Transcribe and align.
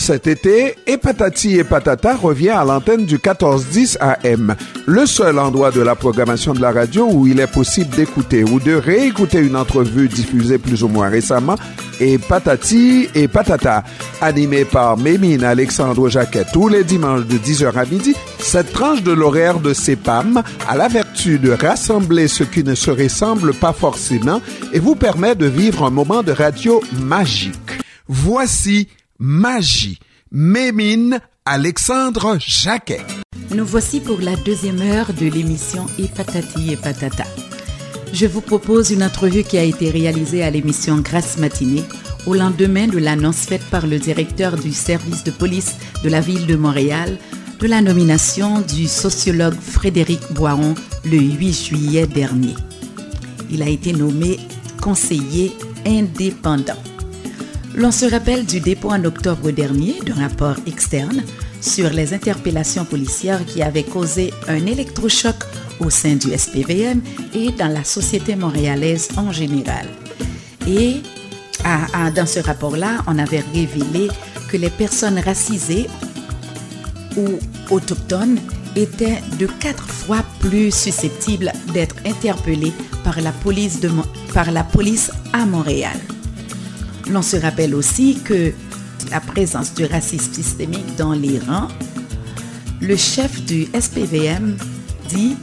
Cet 0.00 0.26
été, 0.26 0.76
et 0.86 0.96
Patati 0.96 1.58
et 1.58 1.62
Patata 1.62 2.16
revient 2.16 2.48
à 2.48 2.64
l'antenne 2.64 3.04
du 3.04 3.16
1410 3.16 3.98
AM, 4.00 4.56
le 4.86 5.04
seul 5.04 5.38
endroit 5.38 5.70
de 5.70 5.82
la 5.82 5.94
programmation 5.94 6.54
de 6.54 6.60
la 6.62 6.72
radio 6.72 7.06
où 7.06 7.26
il 7.26 7.38
est 7.38 7.46
possible 7.46 7.94
d'écouter 7.94 8.42
ou 8.42 8.60
de 8.60 8.72
réécouter 8.72 9.40
une 9.40 9.56
entrevue 9.56 10.08
diffusée 10.08 10.56
plus 10.56 10.82
ou 10.82 10.88
moins 10.88 11.10
récemment, 11.10 11.56
et 12.00 12.16
Patati 12.16 13.08
et 13.14 13.28
Patata, 13.28 13.84
animé 14.22 14.64
par 14.64 14.96
Mémine 14.96 15.44
Alexandre 15.44 16.08
Jacquet 16.08 16.46
tous 16.50 16.68
les 16.68 16.82
dimanches 16.82 17.26
de 17.26 17.36
10h 17.36 17.78
à 17.78 17.84
midi, 17.84 18.16
cette 18.38 18.72
tranche 18.72 19.02
de 19.02 19.12
l'horaire 19.12 19.60
de 19.60 19.74
CEPAM 19.74 20.42
a 20.66 20.76
la 20.78 20.88
vertu 20.88 21.38
de 21.38 21.52
rassembler 21.52 22.26
ce 22.26 22.42
qui 22.42 22.64
ne 22.64 22.74
se 22.74 22.90
ressemble 22.90 23.52
pas 23.52 23.74
forcément 23.74 24.40
et 24.72 24.78
vous 24.78 24.94
permet 24.94 25.34
de 25.34 25.46
vivre 25.46 25.84
un 25.84 25.90
moment 25.90 26.22
de 26.22 26.32
radio 26.32 26.80
magique. 26.98 27.52
Voici 28.08 28.88
Magie. 29.22 29.98
Mémine 30.32 31.20
Alexandre 31.44 32.38
Jacquet. 32.40 33.02
Nous 33.54 33.66
voici 33.66 34.00
pour 34.00 34.18
la 34.18 34.34
deuxième 34.34 34.80
heure 34.80 35.12
de 35.12 35.26
l'émission 35.26 35.84
Et 35.98 36.04
et 36.04 36.76
patata. 36.76 37.24
Je 38.14 38.24
vous 38.24 38.40
propose 38.40 38.92
une 38.92 39.02
entrevue 39.02 39.42
qui 39.42 39.58
a 39.58 39.62
été 39.62 39.90
réalisée 39.90 40.42
à 40.42 40.48
l'émission 40.48 40.96
Grâce 41.02 41.36
matinée 41.36 41.84
au 42.26 42.32
lendemain 42.32 42.86
de 42.86 42.96
l'annonce 42.96 43.44
faite 43.44 43.64
par 43.70 43.86
le 43.86 43.98
directeur 43.98 44.56
du 44.56 44.72
service 44.72 45.22
de 45.22 45.32
police 45.32 45.76
de 46.02 46.08
la 46.08 46.22
ville 46.22 46.46
de 46.46 46.56
Montréal 46.56 47.18
de 47.58 47.66
la 47.66 47.82
nomination 47.82 48.62
du 48.62 48.88
sociologue 48.88 49.60
Frédéric 49.60 50.20
Boiron 50.32 50.74
le 51.04 51.18
8 51.18 51.52
juillet 51.52 52.06
dernier. 52.06 52.54
Il 53.50 53.62
a 53.62 53.68
été 53.68 53.92
nommé 53.92 54.38
conseiller 54.80 55.52
indépendant. 55.84 56.82
L'on 57.80 57.92
se 57.92 58.04
rappelle 58.04 58.44
du 58.44 58.60
dépôt 58.60 58.90
en 58.90 59.02
octobre 59.06 59.50
dernier 59.52 60.00
d'un 60.04 60.16
rapport 60.16 60.56
externe 60.66 61.22
sur 61.62 61.88
les 61.88 62.12
interpellations 62.12 62.84
policières 62.84 63.42
qui 63.46 63.62
avaient 63.62 63.84
causé 63.84 64.34
un 64.48 64.66
électrochoc 64.66 65.36
au 65.78 65.88
sein 65.88 66.16
du 66.16 66.28
SPVM 66.36 67.00
et 67.32 67.52
dans 67.52 67.72
la 67.72 67.82
société 67.82 68.36
montréalaise 68.36 69.08
en 69.16 69.32
général. 69.32 69.86
Et 70.68 70.96
dans 72.14 72.26
ce 72.26 72.40
rapport-là, 72.40 73.02
on 73.06 73.18
avait 73.18 73.42
révélé 73.54 74.08
que 74.50 74.58
les 74.58 74.68
personnes 74.68 75.18
racisées 75.18 75.88
ou 77.16 77.38
autochtones 77.74 78.40
étaient 78.76 79.22
de 79.38 79.46
quatre 79.46 79.88
fois 79.88 80.22
plus 80.40 80.70
susceptibles 80.70 81.50
d'être 81.72 81.96
interpellées 82.04 82.74
par 83.04 83.22
la 83.22 83.32
police, 83.32 83.80
par 84.34 84.50
la 84.50 84.64
police 84.64 85.10
à 85.32 85.46
Montréal. 85.46 85.96
L'on 87.10 87.22
se 87.22 87.36
rappelle 87.36 87.74
aussi 87.74 88.20
que 88.24 88.52
la 89.10 89.20
présence 89.20 89.74
du 89.74 89.84
racisme 89.84 90.32
systémique 90.32 90.96
dans 90.96 91.12
les 91.12 91.40
rangs, 91.40 91.68
le 92.80 92.96
chef 92.96 93.44
du 93.44 93.66
SPVM 93.78 94.56
dit 95.08 95.36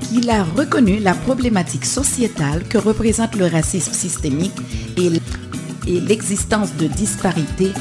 qu'il 0.00 0.30
a 0.30 0.44
reconnu 0.44 0.98
la 0.98 1.12
problématique 1.12 1.84
sociétale 1.84 2.64
que 2.64 2.78
représente 2.78 3.36
le 3.36 3.46
racisme 3.46 3.92
systémique 3.92 4.56
et 4.96 5.10
l'existence 6.00 6.74
de 6.76 6.86
disparités 6.86 7.72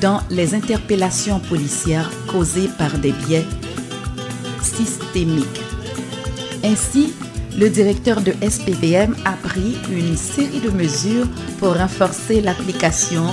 dans 0.00 0.22
les 0.30 0.54
interpellations 0.54 1.40
policières 1.40 2.10
causées 2.28 2.70
par 2.78 2.96
des 2.98 3.12
biais 3.12 3.46
systémiques. 4.62 5.60
Ainsi, 6.64 7.12
le 7.58 7.68
directeur 7.68 8.20
de 8.20 8.32
SPVM 8.48 9.16
a 9.24 9.32
pris 9.32 9.76
une 9.90 10.16
série 10.16 10.60
de 10.60 10.70
mesures 10.70 11.26
pour 11.58 11.76
renforcer 11.76 12.40
l'application 12.40 13.24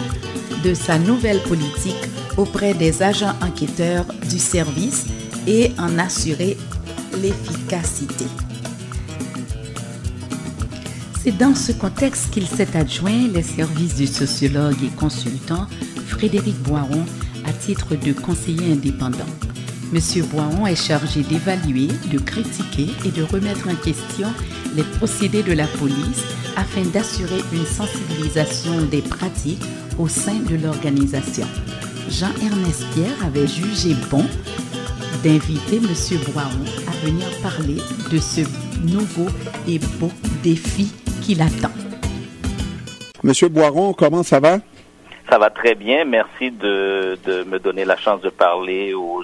de 0.64 0.74
sa 0.74 0.98
nouvelle 0.98 1.42
politique 1.44 2.10
auprès 2.36 2.74
des 2.74 3.04
agents 3.04 3.36
enquêteurs 3.42 4.06
du 4.28 4.40
service 4.40 5.06
et 5.46 5.72
en 5.78 6.00
assurer 6.00 6.58
l'efficacité. 7.22 8.26
C'est 11.24 11.38
dans 11.38 11.56
ce 11.56 11.72
contexte 11.72 12.32
qu'il 12.32 12.48
s'est 12.48 12.76
adjoint 12.76 13.28
les 13.32 13.44
services 13.44 13.96
du 13.96 14.08
sociologue 14.08 14.84
et 14.84 14.96
consultant 14.96 15.68
Frédéric 16.08 16.58
Boiron 16.64 17.06
à 17.46 17.54
titre 17.54 17.96
de 17.96 18.14
conseiller 18.14 18.74
indépendant. 18.74 19.26
Monsieur 19.96 20.24
Boiron 20.24 20.68
est 20.68 20.76
chargé 20.76 21.22
d'évaluer, 21.22 21.88
de 22.12 22.20
critiquer 22.20 22.88
et 23.06 23.12
de 23.12 23.24
remettre 23.24 23.70
en 23.70 23.76
question 23.76 24.28
les 24.76 24.84
procédés 24.84 25.42
de 25.42 25.54
la 25.54 25.68
police 25.68 26.26
afin 26.58 26.82
d'assurer 26.82 27.40
une 27.54 27.66
sensibilisation 27.66 28.82
des 28.92 29.02
pratiques 29.02 29.64
au 29.98 30.10
sein 30.10 30.36
de 30.36 30.62
l'organisation. 30.62 31.48
Jean-Ernest 32.10 32.86
Pierre 32.94 33.26
avait 33.26 33.48
jugé 33.48 33.96
bon 34.12 34.26
d'inviter 35.24 35.80
Monsieur 35.80 36.18
Boiron 36.34 36.66
à 36.90 37.06
venir 37.06 37.28
parler 37.42 37.78
de 38.12 38.18
ce 38.18 38.42
nouveau 38.86 39.30
et 39.66 39.80
beau 39.98 40.12
défi 40.44 40.92
qui 41.22 41.36
l'attend. 41.36 41.72
Monsieur 43.24 43.48
Boiron, 43.48 43.94
comment 43.94 44.24
ça 44.24 44.42
va? 44.42 44.60
Ça 45.30 45.40
va 45.40 45.50
très 45.50 45.74
bien. 45.74 46.04
Merci 46.04 46.52
de, 46.52 47.18
de 47.26 47.44
me 47.46 47.60
donner 47.60 47.86
la 47.86 47.96
chance 47.96 48.20
de 48.20 48.30
parler 48.30 48.94
aux 48.94 49.24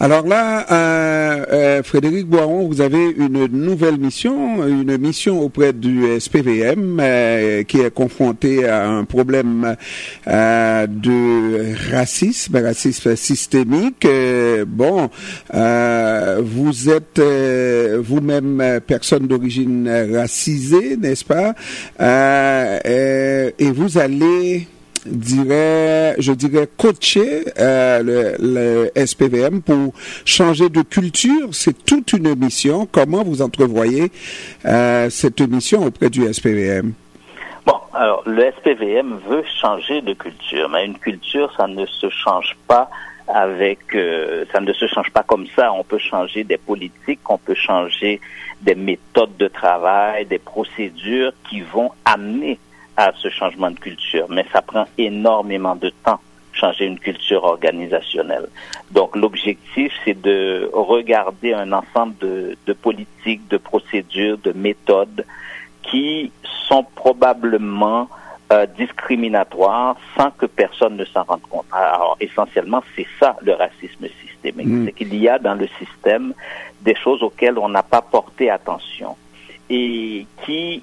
Alors 0.00 0.26
là, 0.26 0.66
euh, 0.70 1.44
euh, 1.52 1.82
Frédéric 1.82 2.26
Boiron, 2.26 2.66
vous 2.66 2.80
avez 2.80 3.10
une 3.10 3.46
nouvelle 3.46 3.98
mission, 3.98 4.66
une 4.66 4.96
mission 4.96 5.40
auprès 5.40 5.72
du 5.72 6.04
SPVM 6.18 6.98
euh, 7.00 7.62
qui 7.64 7.80
est 7.80 7.92
confronté 7.92 8.66
à 8.66 8.88
un 8.88 9.04
problème 9.04 9.76
de 10.26 11.92
racisme, 11.92 12.56
racisme 12.56 13.16
systémique. 13.16 14.06
Bon, 14.66 15.10
vous 16.40 16.90
êtes 16.90 17.20
vous-même 17.20 18.80
personne 18.86 19.26
d'origine 19.26 19.88
racisée, 20.12 20.96
n'est-ce 20.96 21.24
pas? 21.24 21.54
et 23.58 23.70
vous 23.70 23.98
allez 23.98 24.66
dirais, 25.06 26.14
je 26.18 26.32
dirais 26.32 26.68
coacher 26.76 27.44
euh, 27.58 28.02
le, 28.38 29.06
SPVM 29.06 29.62
pour 29.62 29.92
changer 30.24 30.68
de 30.68 30.82
culture. 30.82 31.48
C'est 31.52 31.84
toute 31.84 32.12
une 32.12 32.34
mission. 32.34 32.88
Comment 32.90 33.22
vous 33.22 33.42
entrevoyez 33.42 34.10
euh, 34.64 35.10
cette 35.10 35.40
mission 35.40 35.84
auprès 35.84 36.10
du 36.10 36.32
SPVM? 36.32 36.92
Bon, 37.66 37.78
alors 37.92 38.22
le 38.26 38.50
SPVM 38.52 39.18
veut 39.28 39.44
changer 39.60 40.00
de 40.00 40.14
culture, 40.14 40.68
mais 40.70 40.86
une 40.86 40.98
culture, 40.98 41.52
ça 41.56 41.66
ne 41.66 41.84
se 41.86 42.08
change 42.08 42.56
pas 42.66 42.88
avec, 43.28 43.80
euh, 43.94 44.44
ça 44.52 44.60
ne 44.60 44.72
se 44.72 44.86
change 44.86 45.10
pas 45.10 45.22
comme 45.22 45.46
ça. 45.54 45.72
On 45.72 45.84
peut 45.84 45.98
changer 45.98 46.44
des 46.44 46.56
politiques, 46.56 47.20
on 47.28 47.38
peut 47.38 47.54
changer 47.54 48.20
des 48.62 48.74
méthodes 48.74 49.36
de 49.36 49.48
travail, 49.48 50.26
des 50.26 50.38
procédures 50.38 51.32
qui 51.48 51.60
vont 51.60 51.90
amener 52.04 52.58
à 52.98 53.12
ce 53.16 53.30
changement 53.30 53.70
de 53.70 53.78
culture, 53.78 54.26
mais 54.28 54.44
ça 54.52 54.60
prend 54.60 54.84
énormément 54.98 55.76
de 55.76 55.90
temps 56.04 56.18
changer 56.52 56.86
une 56.86 56.98
culture 56.98 57.44
organisationnelle. 57.44 58.48
Donc 58.90 59.14
l'objectif, 59.14 59.92
c'est 60.04 60.20
de 60.20 60.68
regarder 60.72 61.54
un 61.54 61.70
ensemble 61.72 62.16
de, 62.18 62.56
de, 62.66 62.72
politiques, 62.72 63.46
de 63.48 63.56
procédures, 63.56 64.36
de 64.38 64.52
méthodes 64.52 65.24
qui 65.82 66.32
sont 66.68 66.84
probablement 66.96 68.08
euh, 68.52 68.66
discriminatoires 68.66 69.96
sans 70.16 70.32
que 70.32 70.46
personne 70.46 70.96
ne 70.96 71.04
s'en 71.04 71.22
rende 71.22 71.42
compte. 71.48 71.66
Alors 71.70 72.16
essentiellement, 72.20 72.82
c'est 72.96 73.06
ça 73.20 73.36
le 73.42 73.52
racisme 73.52 74.06
systémique. 74.24 74.66
Mm. 74.66 74.86
C'est 74.86 74.92
qu'il 74.92 75.14
y 75.14 75.28
a 75.28 75.38
dans 75.38 75.54
le 75.54 75.68
système 75.78 76.34
des 76.80 76.96
choses 76.96 77.22
auxquelles 77.22 77.58
on 77.58 77.68
n'a 77.68 77.84
pas 77.84 78.02
porté 78.02 78.50
attention 78.50 79.16
et 79.70 80.26
qui 80.44 80.82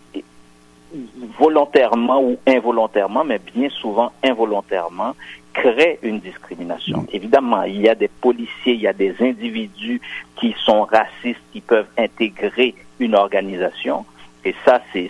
volontairement 1.37 2.21
ou 2.21 2.37
involontairement, 2.47 3.23
mais 3.23 3.39
bien 3.39 3.69
souvent 3.69 4.11
involontairement, 4.23 5.15
crée 5.53 5.99
une 6.03 6.19
discrimination. 6.19 6.99
Mm. 7.01 7.07
Évidemment, 7.13 7.63
il 7.63 7.81
y 7.81 7.89
a 7.89 7.95
des 7.95 8.07
policiers, 8.07 8.73
il 8.73 8.81
y 8.81 8.87
a 8.87 8.93
des 8.93 9.15
individus 9.21 10.01
qui 10.35 10.55
sont 10.63 10.83
racistes, 10.83 11.41
qui 11.51 11.61
peuvent 11.61 11.87
intégrer 11.97 12.75
une 12.99 13.15
organisation. 13.15 14.05
Et 14.43 14.53
ça, 14.63 14.79
c'est, 14.93 15.09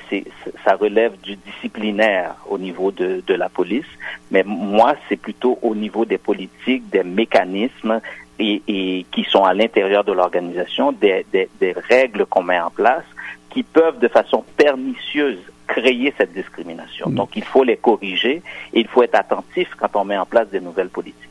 ça 0.64 0.76
relève 0.76 1.20
du 1.22 1.36
disciplinaire 1.36 2.36
au 2.50 2.58
niveau 2.58 2.92
de, 2.92 3.22
de 3.28 3.34
la 3.34 3.50
police. 3.50 3.86
Mais 4.32 4.44
moi, 4.46 4.96
c'est 5.10 5.18
plutôt 5.18 5.60
au 5.62 5.76
niveau 5.76 6.06
des 6.06 6.18
politiques, 6.18 6.90
des 6.90 7.04
mécanismes 7.04 8.00
et, 8.40 8.62
et 8.68 9.06
qui 9.12 9.26
sont 9.26 9.44
à 9.44 9.54
l'intérieur 9.54 10.06
de 10.06 10.14
l'organisation, 10.14 10.94
des, 10.94 11.26
des, 11.34 11.50
des 11.60 11.74
règles 11.74 12.26
qu'on 12.28 12.44
met 12.44 12.60
en 12.60 12.70
place 12.70 13.04
qui 13.50 13.64
peuvent 13.64 14.00
de 14.00 14.08
façon 14.08 14.44
pernicieuse 14.58 15.40
créer 15.68 16.14
cette 16.18 16.34
discrimination. 16.34 17.10
Donc, 17.10 17.36
il 17.36 17.44
faut 17.44 17.64
les 17.64 17.78
corriger 17.78 18.42
et 18.74 18.80
il 18.80 18.88
faut 18.88 19.04
être 19.04 19.16
attentif 19.16 19.70
quand 19.78 19.96
on 19.96 20.06
met 20.06 20.18
en 20.18 20.26
place 20.26 20.48
des 20.50 20.60
nouvelles 20.60 20.90
politiques. 20.90 21.26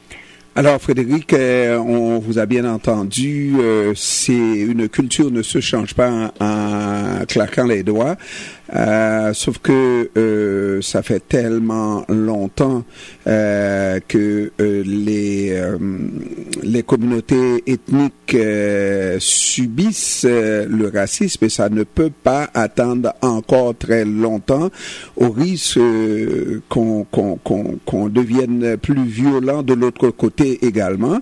Alors, 0.57 0.81
Frédéric, 0.81 1.33
euh, 1.33 1.79
on 1.79 2.21
vous 2.21 2.39
a 2.39 2.47
bien 2.47 2.65
entendu. 2.65 3.55
Euh, 3.59 3.93
c'est 3.97 4.33
une 4.33 4.89
culture 4.89 5.33
ne 5.33 5.43
se 5.43 5.61
change 5.61 5.95
pas 5.95 6.31
en, 6.39 7.25
claquant 7.27 7.67
les 7.67 7.83
doigts. 7.83 8.15
Euh, 8.73 9.35
sauf 9.35 9.59
que 9.59 10.11
euh, 10.17 10.81
ça 10.81 11.03
fait 11.03 11.21
tellement 11.29 12.05
longtemps 12.09 12.83
euh, 13.27 14.01
que 14.09 14.53
euh, 14.59 14.83
les 14.87 15.51
euh, 15.53 15.77
les 16.63 16.83
communautés 16.83 17.63
ethniques 17.67 18.37
subissent 19.19 20.25
le 20.27 20.91
racisme 20.93 21.45
et 21.45 21.49
ça 21.51 21.69
ne 21.69 21.83
peut 21.83 22.11
pas 22.11 22.49
attendre 22.55 23.13
encore 23.21 23.77
très 23.77 24.05
longtemps 24.05 24.71
au 25.17 25.31
risque 25.31 25.79
qu'on 26.71 27.05
qu'on 27.05 27.37
qu'on 27.37 27.79
qu'on 27.85 28.09
devienne 28.09 28.79
plus 28.79 29.05
violent 29.05 29.63
de 29.63 29.75
l'autre 29.75 30.09
côté 30.09 30.65
également, 30.65 31.21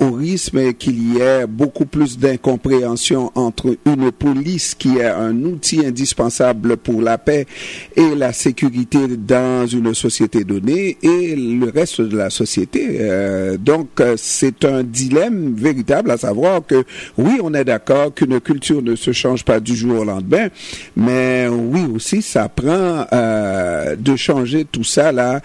au 0.00 0.10
risque 0.12 0.76
qu'il 0.78 1.14
y 1.14 1.20
ait 1.20 1.46
beaucoup 1.46 1.86
plus 1.86 2.18
d'incompréhension 2.18 3.30
entre 3.34 3.76
une 3.86 4.10
police 4.10 4.74
qui 4.74 4.98
est 4.98 5.06
un 5.06 5.42
outil 5.44 5.84
indispensable 5.86 6.55
pour 6.76 7.02
la 7.02 7.18
paix 7.18 7.46
et 7.94 8.14
la 8.14 8.32
sécurité 8.32 8.98
dans 9.16 9.66
une 9.66 9.94
société 9.94 10.44
donnée 10.44 10.96
et 11.02 11.36
le 11.36 11.70
reste 11.70 12.00
de 12.00 12.16
la 12.16 12.30
société. 12.30 12.98
Euh, 13.00 13.56
donc, 13.56 14.00
euh, 14.00 14.14
c'est 14.16 14.64
un 14.64 14.82
dilemme 14.82 15.54
véritable 15.54 16.10
à 16.10 16.16
savoir 16.16 16.60
que 16.66 16.84
oui, 17.18 17.38
on 17.42 17.54
est 17.54 17.64
d'accord 17.64 18.14
qu'une 18.14 18.40
culture 18.40 18.82
ne 18.82 18.96
se 18.96 19.12
change 19.12 19.44
pas 19.44 19.60
du 19.60 19.74
jour 19.74 20.00
au 20.00 20.04
lendemain, 20.04 20.48
mais 20.96 21.48
oui 21.48 21.82
aussi, 21.94 22.22
ça 22.22 22.48
prend 22.48 23.06
euh, 23.12 23.96
de 23.96 24.16
changer 24.16 24.64
tout 24.64 24.84
ça 24.84 25.12
là. 25.12 25.40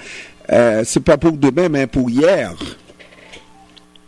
c'est 0.83 1.03
pas 1.03 1.17
pour 1.17 1.33
demain, 1.33 1.69
mais 1.69 1.87
pour 1.87 2.09
hier. 2.09 2.53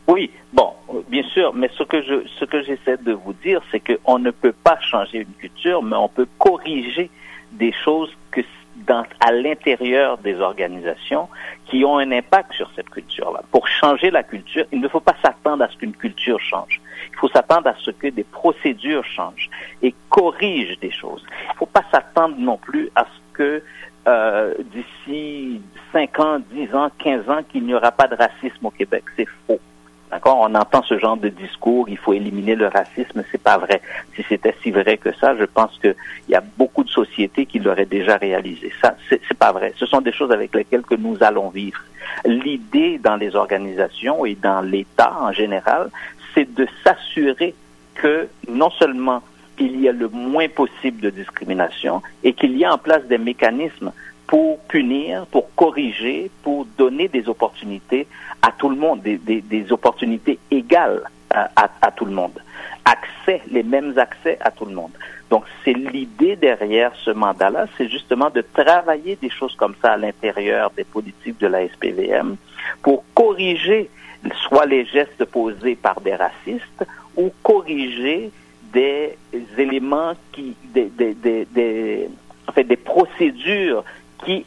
Oui, 0.08 0.30
bon, 0.52 0.70
bien 1.08 1.24
sûr, 1.24 1.54
mais 1.54 1.70
ce 1.78 1.84
que 1.84 2.02
je, 2.02 2.28
ce 2.40 2.46
que 2.46 2.64
j'essaie 2.64 2.98
de 2.98 3.14
vous 3.14 3.34
dire, 3.34 3.62
c'est 3.72 3.80
qu'on 3.80 4.20
ne 4.20 4.32
peut 4.32 4.54
pas 4.54 4.80
changer 4.80 5.20
une 5.20 5.34
culture, 5.34 5.82
mais 5.84 5.96
on 5.96 6.10
peut 6.10 6.28
corriger 6.38 7.10
des 7.52 7.72
choses 7.72 8.16
que 8.32 8.42
dans, 8.88 9.06
à 9.20 9.32
l'intérieur 9.32 10.18
des 10.18 10.40
organisations 10.40 11.30
qui 11.66 11.86
ont 11.86 11.98
un 11.98 12.12
impact 12.12 12.54
sur 12.54 12.70
cette 12.76 12.90
culture-là. 12.90 13.42
Pour 13.52 13.68
changer 13.68 14.10
la 14.12 14.24
culture, 14.24 14.66
il 14.72 14.82
ne 14.82 14.88
faut 14.88 15.00
pas 15.00 15.16
s'attendre 15.24 15.64
à 15.64 15.70
ce 15.70 15.78
qu'une 15.78 15.94
culture 15.94 16.40
change. 16.40 16.82
Il 17.12 17.18
faut 17.18 17.30
s'attendre 17.30 17.68
à 17.68 17.76
ce 17.80 17.92
que 17.92 18.08
des 18.08 18.24
procédures 18.24 19.06
changent 19.06 19.50
et 19.82 19.94
corrigent 20.10 20.78
des 20.82 20.92
choses. 20.92 21.24
Il 21.30 21.52
ne 21.54 21.58
faut 21.58 21.66
pas 21.66 21.84
s'attendre 21.92 22.36
non 22.38 22.58
plus 22.58 22.90
à 22.96 23.06
ce 23.06 23.38
que 23.38 23.64
euh, 24.08 24.54
d'ici 24.74 25.62
5 25.94 26.20
ans, 26.20 26.40
10 26.52 26.76
ans, 26.76 26.90
15 27.00 27.30
ans, 27.30 27.40
qu'il 27.50 27.64
n'y 27.64 27.74
aura 27.74 27.92
pas 27.92 28.08
de 28.08 28.16
racisme 28.16 28.66
au 28.66 28.72
Québec. 28.72 29.04
C'est 29.16 29.28
faux. 29.48 29.60
D'accord? 30.14 30.38
On 30.42 30.54
entend 30.54 30.84
ce 30.84 31.00
genre 31.00 31.18
de 31.18 31.30
discours, 31.30 31.90
il 31.90 31.98
faut 31.98 32.14
éliminer 32.14 32.54
le 32.54 32.68
racisme, 32.68 33.24
c'est 33.32 33.42
pas 33.42 33.58
vrai. 33.58 33.82
Si 34.16 34.24
c'était 34.30 34.56
si 34.62 34.70
vrai 34.70 34.98
que 34.98 35.12
ça, 35.16 35.36
je 35.36 35.44
pense 35.44 35.76
qu'il 35.80 35.96
y 36.30 36.36
a 36.36 36.44
beaucoup 36.56 36.84
de 36.84 36.90
sociétés 36.90 37.48
qui 37.48 37.58
l'auraient 37.58 37.88
déjà 37.88 38.18
réalisé. 38.18 38.72
Ça, 38.80 38.96
c'est 39.10 39.34
pas 39.34 39.52
vrai. 39.52 39.74
Ce 39.76 39.88
sont 39.88 40.02
des 40.02 40.12
choses 40.12 40.32
avec 40.32 40.54
lesquelles 40.54 40.84
que 40.84 40.94
nous 40.94 41.18
allons 41.22 41.50
vivre. 41.50 41.82
L'idée 42.26 43.00
dans 43.00 43.16
les 43.16 43.36
organisations 43.36 44.24
et 44.24 44.36
dans 44.36 44.62
l'État 44.62 45.16
en 45.20 45.32
général, 45.32 45.90
c'est 46.36 46.54
de 46.54 46.68
s'assurer 46.84 47.56
que 47.96 48.28
non 48.48 48.70
seulement 48.70 49.24
il 49.58 49.82
y 49.82 49.90
a 49.90 49.92
le 49.92 50.10
moins 50.10 50.48
possible 50.48 51.02
de 51.02 51.10
discrimination 51.10 52.04
et 52.24 52.34
qu'il 52.34 52.56
y 52.56 52.66
a 52.66 52.72
en 52.72 52.78
place 52.78 53.04
des 53.06 53.18
mécanismes 53.18 53.92
pour 54.28 54.60
punir, 54.62 55.26
pour 55.28 55.54
corriger, 55.56 56.32
pour 56.44 56.66
donner 56.78 57.08
des 57.08 57.28
opportunités 57.28 58.08
à 58.42 58.52
tout 58.52 58.70
le 58.70 58.76
monde, 58.76 59.02
des, 59.02 59.18
des, 59.18 59.72
opportunités 59.72 60.40
égales 60.52 61.04
à, 61.30 61.50
à, 61.56 61.70
à, 61.82 61.92
tout 61.92 62.06
le 62.06 62.12
monde. 62.12 62.40
Accès, 62.86 63.42
les 63.52 63.64
mêmes 63.64 63.98
accès 63.98 64.38
à 64.42 64.52
tout 64.52 64.66
le 64.66 64.74
monde. 64.74 64.92
Donc, 65.30 65.46
c'est 65.64 65.74
l'idée 65.74 66.36
derrière 66.36 66.92
ce 67.04 67.12
mandat-là, 67.12 67.66
c'est 67.78 67.90
justement 67.90 68.30
de 68.30 68.42
travailler 68.54 69.18
des 69.22 69.30
choses 69.30 69.56
comme 69.56 69.76
ça 69.82 69.94
à 69.94 69.98
l'intérieur 69.98 70.72
des 70.76 70.84
politiques 70.84 71.40
de 71.40 71.48
la 71.48 71.68
SPVM 71.68 72.36
pour 72.82 73.04
corriger 73.14 73.90
soit 74.48 74.66
les 74.66 74.86
gestes 74.86 75.26
posés 75.26 75.76
par 75.76 76.02
des 76.02 76.16
racistes 76.16 76.86
ou 77.16 77.32
corriger 77.42 78.32
des 78.74 79.18
éléments 79.58 80.14
qui, 80.32 80.56
des, 80.74 80.86
des, 80.86 81.14
des, 81.14 81.46
des 81.46 82.10
en 82.48 82.52
fait, 82.52 82.64
des 82.64 82.78
procédures 82.78 83.84
qui, 84.26 84.46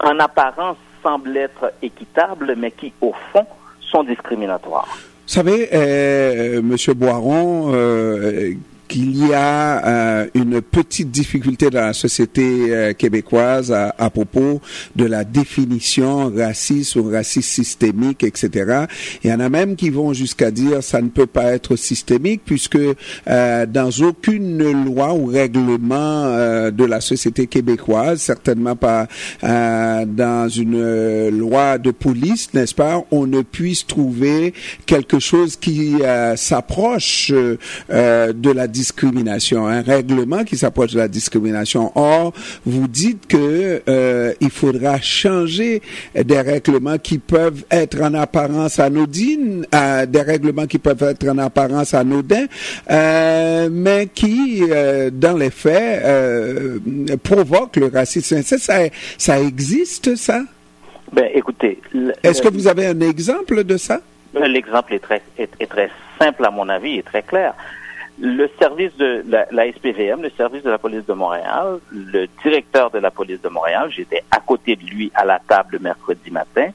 en 0.00 0.18
apparence, 0.18 0.76
semblent 1.02 1.36
être 1.36 1.72
équitables, 1.82 2.54
mais 2.56 2.70
qui, 2.70 2.92
au 3.00 3.14
fond, 3.32 3.46
sont 3.80 4.04
discriminatoires. 4.04 4.88
Vous 5.26 5.32
savez, 5.32 5.68
euh, 5.72 6.62
Monsieur 6.62 6.94
Boiron, 6.94 7.72
euh, 7.74 8.54
qu'il 8.88 9.16
y 9.26 9.32
a 9.32 9.86
euh, 9.86 10.26
une 10.34 10.60
petite 10.60 11.10
difficulté 11.10 11.70
dans 11.70 11.80
la 11.80 11.92
société 11.92 12.74
euh, 12.74 12.92
québécoise 12.92 13.72
à, 13.72 13.94
à, 13.98 14.10
propos 14.10 14.60
de 14.94 15.04
la 15.04 15.24
définition 15.24 16.32
raciste 16.34 16.96
ou 16.96 17.10
raciste 17.10 17.50
systémique, 17.50 18.24
etc. 18.24 18.86
Il 19.22 19.30
y 19.30 19.32
en 19.32 19.40
a 19.40 19.48
même 19.48 19.76
qui 19.76 19.90
vont 19.90 20.12
jusqu'à 20.12 20.50
dire 20.50 20.82
ça 20.82 21.00
ne 21.00 21.08
peut 21.08 21.26
pas 21.26 21.52
être 21.52 21.76
systémique 21.76 22.42
puisque 22.44 22.78
euh, 23.28 23.66
dans 23.66 23.90
aucune 24.02 24.84
loi 24.84 25.14
ou 25.14 25.26
règlement 25.26 26.24
euh, 26.24 26.70
de 26.70 26.84
la 26.84 27.00
société 27.00 27.46
québécoise, 27.46 28.20
certainement 28.20 28.76
pas 28.76 29.06
euh, 29.44 30.04
dans 30.06 30.48
une 30.48 31.28
loi 31.28 31.78
de 31.78 31.90
police, 31.90 32.52
n'est-ce 32.54 32.74
pas, 32.74 33.04
on 33.10 33.26
ne 33.26 33.42
puisse 33.42 33.86
trouver 33.86 34.54
quelque 34.86 35.18
chose 35.18 35.56
qui 35.56 35.96
s'approche 36.36 37.30
de 37.30 38.50
la 38.50 38.68
discrimination, 38.76 39.66
un 39.66 39.82
règlement 39.82 40.44
qui 40.44 40.56
s'approche 40.56 40.92
de 40.92 40.98
la 40.98 41.08
discrimination. 41.08 41.92
Or, 41.94 42.32
vous 42.64 42.88
dites 42.88 43.26
que 43.26 43.82
euh, 43.88 44.32
il 44.40 44.50
faudra 44.50 45.00
changer 45.00 45.82
des 46.14 46.40
règlements 46.40 46.98
qui 46.98 47.18
peuvent 47.18 47.64
être 47.70 47.98
en 48.02 48.12
apparence 48.14 48.78
anodines, 48.78 49.66
euh, 49.74 50.06
des 50.06 50.22
règlements 50.22 50.66
qui 50.66 50.78
peuvent 50.78 51.02
être 51.02 51.26
en 51.28 51.38
apparence 51.38 51.94
anodins, 51.94 52.46
euh, 52.90 53.68
mais 53.70 54.08
qui, 54.18 54.62
euh, 54.62 55.10
dans 55.10 55.36
les 55.36 55.50
faits, 55.50 56.04
provoquent 57.22 57.76
le 57.76 57.88
racisme. 57.88 58.42
Ça, 58.42 58.58
ça, 58.58 58.78
ça 59.16 59.40
existe, 59.40 60.16
ça? 60.16 60.42
Ben, 61.12 61.28
écoutez. 61.34 61.80
Est-ce 62.22 62.42
que 62.42 62.48
vous 62.48 62.66
avez 62.68 62.86
un 62.86 63.00
exemple 63.00 63.64
de 63.64 63.76
ça? 63.76 64.00
L'exemple 64.34 64.94
est 64.94 64.98
très, 64.98 65.22
est, 65.38 65.48
est 65.58 65.70
très 65.76 65.90
simple, 66.18 66.44
à 66.44 66.50
mon 66.50 66.68
avis, 66.68 66.98
et 66.98 67.02
très 67.02 67.22
clair 67.22 67.54
le 68.18 68.48
service 68.58 68.96
de 68.96 69.24
la, 69.28 69.46
la, 69.50 69.70
SPVM, 69.70 70.22
le 70.22 70.30
service 70.30 70.62
de 70.62 70.70
la 70.70 70.78
police 70.78 71.04
de 71.06 71.12
Montréal, 71.12 71.80
le 71.92 72.26
directeur 72.42 72.90
de 72.90 72.98
la 72.98 73.10
police 73.10 73.40
de 73.42 73.48
Montréal, 73.48 73.90
j'étais 73.90 74.22
à 74.30 74.40
côté 74.40 74.76
de 74.76 74.84
lui 74.84 75.10
à 75.14 75.24
la 75.24 75.38
table 75.38 75.78
mercredi 75.80 76.30
matin, 76.30 76.70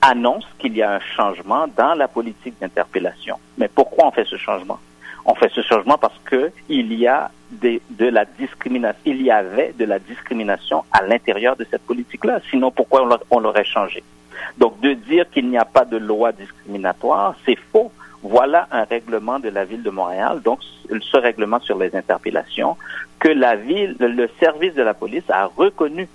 annonce 0.00 0.46
qu'il 0.58 0.76
y 0.76 0.82
a 0.82 0.92
un 0.92 1.00
changement 1.00 1.66
dans 1.76 1.94
la 1.94 2.08
politique 2.08 2.54
d'interpellation. 2.60 3.38
Mais 3.58 3.68
pourquoi 3.68 4.06
on 4.06 4.10
fait 4.10 4.26
ce 4.26 4.36
changement? 4.36 4.78
On 5.24 5.34
fait 5.34 5.50
ce 5.50 5.62
changement 5.62 5.96
parce 5.96 6.18
que 6.26 6.52
il 6.68 6.92
y 6.92 7.06
a 7.06 7.30
de 7.50 7.80
la 8.06 8.24
discrimination, 8.24 9.00
il 9.06 9.22
y 9.22 9.30
avait 9.30 9.72
de 9.78 9.84
la 9.84 9.98
discrimination 9.98 10.84
à 10.92 11.02
l'intérieur 11.02 11.56
de 11.56 11.66
cette 11.70 11.82
politique-là. 11.82 12.40
Sinon, 12.50 12.70
pourquoi 12.70 13.08
on 13.30 13.40
l'aurait 13.40 13.64
changé? 13.64 14.02
Donc, 14.58 14.80
de 14.80 14.92
dire 14.92 15.28
qu'il 15.30 15.48
n'y 15.48 15.56
a 15.56 15.64
pas 15.64 15.84
de 15.84 15.96
loi 15.96 16.32
discriminatoire, 16.32 17.34
c'est 17.46 17.58
faux 17.72 17.90
voilà 18.24 18.66
un 18.72 18.84
règlement 18.84 19.38
de 19.38 19.50
la 19.50 19.64
ville 19.64 19.82
de 19.82 19.90
Montréal, 19.90 20.40
donc 20.42 20.60
ce 20.88 21.16
règlement 21.18 21.60
sur 21.60 21.78
les 21.78 21.94
interpellations, 21.94 22.76
que 23.20 23.28
la 23.28 23.54
ville, 23.54 23.94
le 24.00 24.28
service 24.40 24.74
de 24.74 24.82
la 24.82 24.94
police 24.94 25.28
a 25.28 25.44
reconnu 25.46 26.08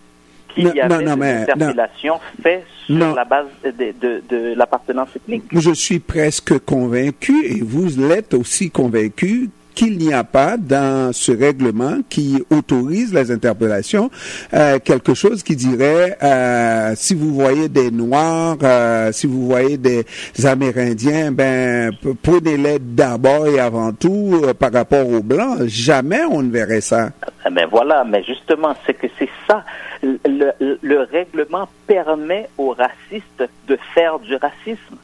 qu'il 0.49 0.73
y 0.75 0.81
avait 0.81 1.05
non, 1.05 1.15
des 1.15 1.21
interpellations 1.21 2.19
faites 2.41 2.65
sur 2.87 3.13
la 3.13 3.25
base 3.25 3.45
de, 3.63 3.93
de, 4.01 4.23
de 4.27 4.53
l'appartenance 4.55 5.15
ethnique. 5.15 5.43
Je 5.51 5.71
suis 5.71 5.99
presque 5.99 6.57
convaincu, 6.65 7.45
et 7.45 7.61
vous 7.61 7.87
l'êtes 7.99 8.33
aussi 8.33 8.71
convaincu, 8.71 9.51
qu'il 9.79 9.97
n'y 9.97 10.13
a 10.13 10.25
pas 10.25 10.57
dans 10.57 11.13
ce 11.13 11.31
règlement 11.31 11.99
qui 12.09 12.43
autorise 12.49 13.13
les 13.13 13.31
interpellations 13.31 14.11
euh, 14.53 14.77
quelque 14.79 15.13
chose 15.13 15.41
qui 15.41 15.55
dirait 15.55 16.17
euh, 16.21 16.91
si 16.97 17.15
vous 17.15 17.33
voyez 17.33 17.69
des 17.69 17.89
noirs, 17.89 18.57
euh, 18.61 19.13
si 19.13 19.25
vous 19.25 19.47
voyez 19.47 19.77
des 19.77 20.05
Amérindiens, 20.43 21.31
ben 21.31 21.93
prenez-les 22.21 22.79
d'abord 22.79 23.47
et 23.47 23.57
avant 23.57 23.93
tout 23.93 24.41
par 24.59 24.73
rapport 24.73 25.07
aux 25.07 25.23
blancs. 25.23 25.59
Jamais 25.67 26.25
on 26.29 26.41
ne 26.41 26.51
verrait 26.51 26.81
ça. 26.81 27.11
Mais 27.45 27.61
ben 27.61 27.67
voilà, 27.71 28.03
mais 28.03 28.21
justement, 28.23 28.75
c'est 28.85 28.95
que 28.95 29.07
c'est 29.17 29.29
ça. 29.47 29.63
Le 30.03 31.03
règlement 31.09 31.69
permet 31.87 32.49
aux 32.57 32.71
racistes 32.73 33.47
de 33.69 33.77
faire 33.93 34.19
du 34.19 34.35
racisme. 34.35 34.97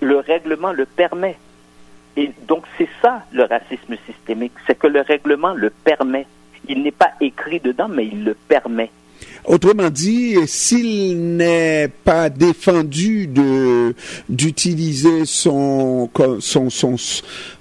Le 0.00 0.16
règlement 0.16 0.72
le 0.72 0.86
permet. 0.86 1.36
Et 2.16 2.32
donc 2.48 2.64
c'est 2.76 2.88
ça 3.00 3.24
le 3.32 3.44
racisme 3.44 3.96
systémique, 4.06 4.52
c'est 4.66 4.78
que 4.78 4.86
le 4.86 5.00
règlement 5.00 5.54
le 5.54 5.70
permet. 5.70 6.26
Il 6.68 6.82
n'est 6.82 6.90
pas 6.90 7.12
écrit 7.20 7.60
dedans, 7.60 7.88
mais 7.88 8.06
il 8.06 8.24
le 8.24 8.34
permet. 8.34 8.90
Autrement 9.44 9.88
dit, 9.90 10.36
s'il 10.46 11.36
n'est 11.36 11.88
pas 11.88 12.28
défendu 12.28 13.26
de 13.26 13.94
d'utiliser 14.28 15.24
son 15.24 16.10
son 16.40 16.68
son 16.68 16.96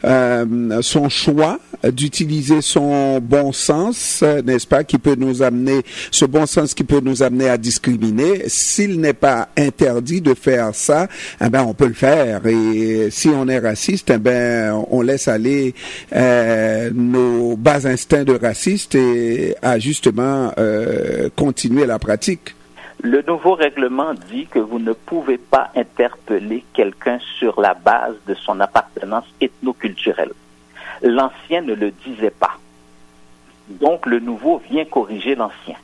euh, 0.04 0.82
son 0.82 1.10
choix 1.10 1.60
d'utiliser 1.84 2.62
son 2.62 3.20
bon 3.20 3.52
sens, 3.52 4.24
n'est-ce 4.46 4.68
pas, 4.68 4.84
qui 4.84 4.98
peut 4.98 5.16
nous 5.16 5.42
amener, 5.42 5.82
ce 6.12 6.26
bon 6.26 6.46
sens 6.46 6.74
qui 6.74 6.84
peut 6.84 7.02
nous 7.02 7.24
amener 7.24 7.50
à 7.50 7.58
discriminer. 7.58 8.48
S'il 8.48 9.00
n'est 9.00 9.14
pas 9.14 9.50
interdit 9.58 10.22
de 10.22 10.34
faire 10.34 10.74
ça, 10.74 11.08
eh 11.44 11.50
ben 11.50 11.64
on 11.64 11.74
peut 11.74 11.88
le 11.88 11.94
faire. 11.94 12.46
Et 12.46 13.10
si 13.12 13.30
on 13.30 13.48
est 13.48 13.60
raciste, 13.60 14.10
eh 14.10 14.18
ben 14.18 14.84
on 14.90 15.02
laisse 15.02 15.28
aller 15.28 15.74
euh, 16.16 16.90
nos 16.94 17.56
bas 17.56 17.88
instincts 17.88 18.24
de 18.24 18.38
raciste 18.38 18.96
et 18.96 19.56
à 19.62 19.80
justement 19.80 20.52
euh, 20.58 21.30
continuer 21.36 21.86
la 21.86 22.00
pratique. 22.00 22.56
Le 23.02 23.22
nouveau 23.22 23.54
règlement 23.54 24.14
dit 24.30 24.48
que 24.48 24.60
vous 24.60 24.80
ne 24.80 24.92
pouvez 24.92 25.38
pas 25.38 25.72
interpeller 25.76 26.66
quelqu'un 26.74 27.20
sur 27.38 27.62
la 27.62 27.74
base 27.74 28.16
de 28.28 28.34
son 28.34 28.60
appartenance 28.60 29.24
ethnoculturelle. 29.40 30.34
L'ancien 31.02 31.62
ne 31.62 31.74
le 31.74 31.92
disait 31.92 32.30
pas. 32.32 32.58
Donc 33.70 34.06
le 34.06 34.20
nouveau 34.20 34.58
vient 34.58 34.86
corriger 34.86 35.36
l'ancien. 35.36 35.76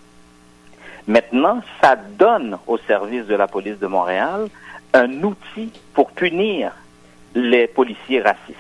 Maintenant, 1.07 1.62
ça 1.81 1.95
donne 1.95 2.57
au 2.65 2.77
service 2.79 3.25
de 3.27 3.36
la 3.36 3.48
police 3.48 3.77
de 3.79 3.88
Montréal 3.88 4.48
un 4.93 5.24
outil 5.24 5.72
pour 5.93 6.12
punir 6.12 6.72
les 7.36 7.67
policiers 7.67 8.22
racistes. 8.22 8.60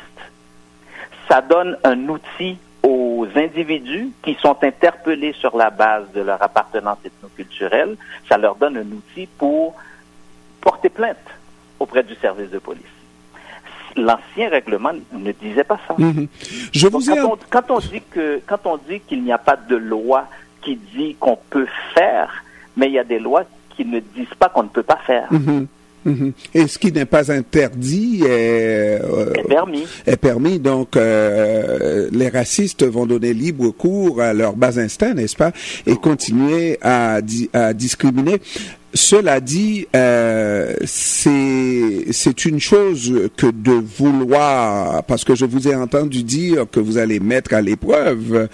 Ça 1.27 1.41
donne 1.41 1.77
un 1.83 2.07
outil 2.07 2.57
aux 2.83 3.27
individus 3.35 4.11
qui 4.21 4.35
sont 4.35 4.57
interpellés 4.63 5.33
sur 5.33 5.57
la 5.57 5.71
base 5.71 6.05
de 6.13 6.21
leur 6.21 6.41
appartenance 6.43 6.99
ethnoculturelle. 7.03 7.97
Ça 8.29 8.37
leur 8.37 8.55
donne 8.55 8.77
un 8.77 8.91
outil 8.91 9.25
pour 9.25 9.73
porter 10.61 10.89
plainte 10.89 11.17
auprès 11.79 12.03
du 12.03 12.13
service 12.15 12.51
de 12.51 12.59
police. 12.59 12.94
L'ancien 13.97 14.49
règlement 14.49 14.91
ne 15.13 15.31
disait 15.31 15.63
pas 15.63 15.79
ça. 15.87 15.95
Mhm. 15.97 16.27
Je 16.73 16.87
vous 16.87 16.99
quand, 16.99 17.31
on, 17.31 17.37
quand 17.49 17.71
on 17.71 17.79
dit 17.79 18.01
que 18.11 18.41
quand 18.45 18.59
on 18.65 18.77
dit 18.89 18.99
qu'il 19.07 19.23
n'y 19.23 19.31
a 19.31 19.37
pas 19.37 19.55
de 19.55 19.75
loi 19.75 20.27
qui 20.61 20.77
dit 20.95 21.15
qu'on 21.19 21.37
peut 21.49 21.67
faire, 21.93 22.43
mais 22.75 22.87
il 22.87 22.93
y 22.93 22.99
a 22.99 23.03
des 23.03 23.19
lois 23.19 23.43
qui 23.75 23.85
ne 23.85 23.99
disent 23.99 24.33
pas 24.37 24.49
qu'on 24.49 24.63
ne 24.63 24.69
peut 24.69 24.83
pas 24.83 24.99
faire. 25.05 25.31
Mhm. 25.31 25.67
Mhm. 26.05 26.33
Et 26.53 26.67
ce 26.67 26.77
qui 26.77 26.91
n'est 26.91 27.05
pas 27.05 27.31
interdit 27.31 28.21
est, 28.23 29.01
euh, 29.01 29.33
est 29.33 29.47
permis. 29.47 29.87
Est 30.05 30.17
permis. 30.17 30.59
Donc, 30.59 30.95
euh, 30.95 32.09
les 32.11 32.29
racistes 32.29 32.83
vont 32.83 33.07
donner 33.07 33.33
libre 33.33 33.71
cours 33.71 34.21
à 34.21 34.31
leur 34.33 34.53
bas 34.53 34.77
instinct, 34.77 35.15
n'est-ce 35.15 35.35
pas, 35.35 35.51
et 35.87 35.95
continuer 35.95 36.77
à, 36.81 37.21
à 37.53 37.73
discriminer. 37.73 38.39
Cela 38.95 39.41
dit, 39.41 39.87
euh, 39.93 40.73
c'est 40.85 42.45
une 42.45 42.61
chose 42.61 43.29
que 43.35 43.47
de 43.47 43.73
vouloir, 43.73 45.03
parce 45.03 45.25
que 45.25 45.35
je 45.35 45.43
vous 45.43 45.67
ai 45.67 45.75
entendu 45.75 46.23
dire 46.23 46.65
que 46.71 46.79
vous 46.79 46.97
allez 46.97 47.19
mettre 47.19 47.53
à 47.53 47.61
l'épreuve 47.61 48.47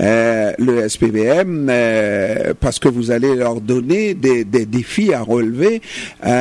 euh, 0.00 0.52
le 0.58 0.88
SPVM, 0.88 1.68
euh, 1.68 2.54
parce 2.58 2.78
que 2.78 2.88
vous 2.88 3.10
allez 3.10 3.34
leur 3.34 3.60
donner 3.60 4.14
des, 4.14 4.44
des 4.44 4.64
défis 4.64 5.12
à 5.12 5.20
relever. 5.20 5.82
Et, 6.24 6.32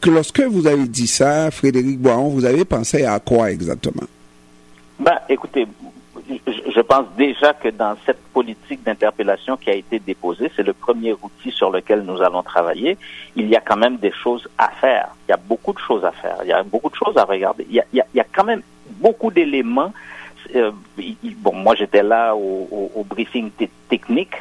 que 0.00 0.10
lorsque 0.10 0.42
vous 0.42 0.68
avez 0.68 0.86
dit 0.86 1.08
ça, 1.08 1.50
Frédéric 1.50 1.98
Boiron, 1.98 2.28
vous 2.28 2.44
avez 2.44 2.64
pensé 2.64 3.04
à 3.04 3.18
quoi 3.18 3.50
exactement? 3.50 4.06
Ben, 5.00 5.18
écoutez, 5.28 5.66
je 6.46 6.80
pense 6.80 7.06
déjà 7.16 7.52
que 7.52 7.68
dans 7.68 7.96
cette 8.06 8.22
politique 8.32 8.82
d'interpellation 8.84 9.56
qui 9.56 9.70
a 9.70 9.74
été 9.74 9.98
déposée, 9.98 10.50
c'est 10.54 10.62
le 10.62 10.72
premier 10.72 11.12
outil 11.12 11.50
sur 11.50 11.70
lequel 11.70 12.02
nous 12.02 12.22
allons 12.22 12.42
travailler, 12.42 12.96
il 13.36 13.48
y 13.48 13.56
a 13.56 13.60
quand 13.60 13.76
même 13.76 13.96
des 13.96 14.12
choses 14.12 14.48
à 14.58 14.68
faire. 14.68 15.08
Il 15.26 15.32
y 15.32 15.34
a 15.34 15.36
beaucoup 15.36 15.72
de 15.72 15.78
choses 15.78 16.04
à 16.04 16.12
faire. 16.12 16.38
Il 16.42 16.48
y 16.48 16.52
a 16.52 16.62
beaucoup 16.62 16.90
de 16.90 16.94
choses 16.94 17.16
à 17.16 17.24
regarder. 17.24 17.66
Il 17.68 17.76
y 17.76 17.80
a, 17.80 17.84
il 17.92 18.02
y 18.14 18.20
a, 18.20 18.26
quand 18.32 18.44
même 18.44 18.62
beaucoup 18.98 19.30
d'éléments. 19.30 19.92
Euh, 20.56 20.72
bon, 21.38 21.54
moi 21.54 21.74
j'étais 21.74 22.02
là 22.02 22.34
au, 22.34 23.04
briefing 23.08 23.50
technique 23.88 24.34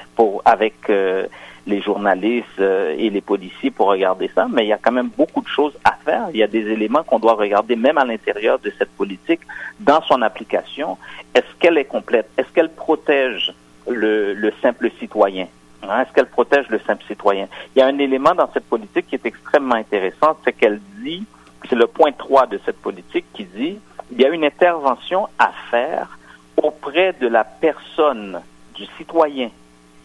avec 0.46 0.76
euh, 0.90 1.26
les 1.66 1.82
journalistes 1.82 2.60
euh, 2.60 2.96
et 2.98 3.10
les 3.10 3.22
policiers 3.22 3.72
pour 3.72 3.88
regarder 3.88 4.30
ça, 4.34 4.48
mais 4.50 4.66
il 4.66 4.68
y 4.68 4.74
a 4.74 4.78
quand 4.78 4.92
même 4.92 5.10
beaucoup 5.18 5.42
de 5.42 5.48
choses 5.48 5.74
à 5.84 5.94
faire. 6.04 6.28
Il 6.34 6.40
y 6.40 6.44
a 6.44 6.48
des 6.48 6.68
éléments 6.68 7.04
qu'on 7.04 7.20
doit 7.20 7.34
regarder 7.34 7.76
même 7.76 7.98
à 7.98 8.06
l'intérieur 8.06 8.60
de 8.60 8.72
cette 8.78 8.92
politique 8.92 9.42
dans 9.80 10.02
son 10.04 10.22
application. 10.22 10.98
Est-ce 11.34 11.54
qu'elle 11.60 11.78
est 11.78 11.86
complète? 11.86 12.30
Est-ce 12.38 12.50
qu'elle 12.54 12.70
protège 12.70 13.54
le, 13.88 14.34
le 14.34 14.54
simple 14.62 14.92
citoyen? 15.00 15.48
Hein? 15.84 16.02
Est-ce 16.02 16.14
qu'elle 16.14 16.28
protège 16.28 16.68
le 16.70 16.80
simple 16.80 17.04
citoyen? 17.08 17.48
Il 17.76 17.80
y 17.80 17.82
a 17.82 17.88
un 17.88 17.98
élément 17.98 18.36
dans 18.36 18.50
cette 18.54 18.66
politique 18.66 19.08
qui 19.08 19.16
est 19.16 19.26
extrêmement 19.26 19.76
intéressant, 19.76 20.38
c'est 20.44 20.54
qu'elle 20.54 20.80
dit, 21.02 21.24
c'est 21.70 21.76
le 21.76 21.88
point 21.88 22.12
3 22.12 22.48
de 22.48 22.60
cette 22.66 22.78
politique 22.78 23.26
qui 23.34 23.46
dit, 23.46 23.80
il 24.12 24.22
y 24.22 24.26
a 24.26 24.30
une 24.30 24.44
intervention 24.44 25.28
à 25.38 25.52
faire 25.70 26.18
auprès 26.62 27.14
de 27.14 27.28
la 27.28 27.44
personne, 27.44 28.42
du 28.76 28.86
citoyen, 28.98 29.50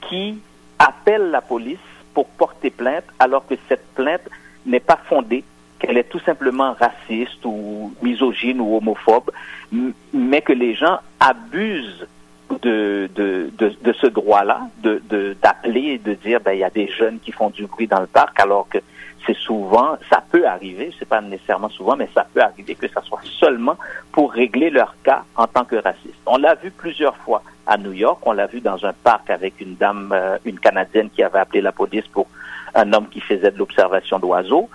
qui 0.08 0.38
appelle 0.78 1.30
la 1.30 1.40
police 1.40 1.78
pour 2.12 2.26
porter 2.26 2.70
plainte 2.70 3.04
alors 3.18 3.46
que 3.46 3.54
cette 3.68 3.86
plainte 3.94 4.28
n'est 4.66 4.80
pas 4.80 4.98
fondée, 5.08 5.44
qu'elle 5.78 5.98
est 5.98 6.08
tout 6.08 6.20
simplement 6.20 6.74
raciste 6.74 7.44
ou 7.44 7.92
misogyne 8.02 8.60
ou 8.60 8.76
homophobe, 8.76 9.30
mais 10.12 10.42
que 10.42 10.52
les 10.52 10.74
gens 10.74 10.98
abusent 11.20 12.06
de, 12.62 13.10
de, 13.14 13.50
de, 13.58 13.92
ce 13.92 14.06
droit-là, 14.06 14.68
de, 14.82 15.02
d'appeler 15.42 15.80
et 15.80 15.98
de 15.98 16.14
dire 16.14 16.40
ben 16.40 16.52
il 16.52 16.60
y 16.60 16.64
a 16.64 16.70
des 16.70 16.88
jeunes 16.88 17.18
qui 17.18 17.32
font 17.32 17.50
du 17.50 17.66
bruit 17.66 17.86
dans 17.86 18.00
le 18.00 18.06
parc 18.06 18.38
alors 18.40 18.68
que 18.68 18.78
c'est 19.26 19.36
souvent, 19.36 19.96
ça 20.10 20.22
peut 20.30 20.46
arriver, 20.46 20.92
c'est 20.98 21.08
pas 21.08 21.20
nécessairement 21.20 21.68
souvent, 21.68 21.96
mais 21.96 22.08
ça 22.14 22.26
peut 22.32 22.40
arriver 22.40 22.74
que 22.74 22.88
ça 22.88 23.00
soit 23.02 23.20
seulement 23.24 23.76
pour 24.12 24.32
régler 24.32 24.70
leur 24.70 24.94
cas 25.02 25.24
en 25.36 25.46
tant 25.46 25.64
que 25.64 25.76
raciste. 25.76 26.18
On 26.26 26.36
l'a 26.36 26.54
vu 26.54 26.70
plusieurs 26.70 27.16
fois 27.16 27.42
à 27.66 27.76
New 27.76 27.92
York, 27.92 28.18
on 28.22 28.32
l'a 28.32 28.46
vu 28.46 28.60
dans 28.60 28.84
un 28.84 28.92
parc 28.92 29.30
avec 29.30 29.60
une 29.60 29.76
dame, 29.76 30.12
euh, 30.14 30.36
une 30.44 30.58
Canadienne 30.58 31.10
qui 31.10 31.22
avait 31.22 31.38
appelé 31.38 31.60
la 31.60 31.72
police 31.72 32.06
pour 32.08 32.26
un 32.74 32.92
homme 32.92 33.08
qui 33.08 33.20
faisait 33.20 33.50
de 33.50 33.58
l'observation 33.58 34.18
d'oiseaux, 34.18 34.68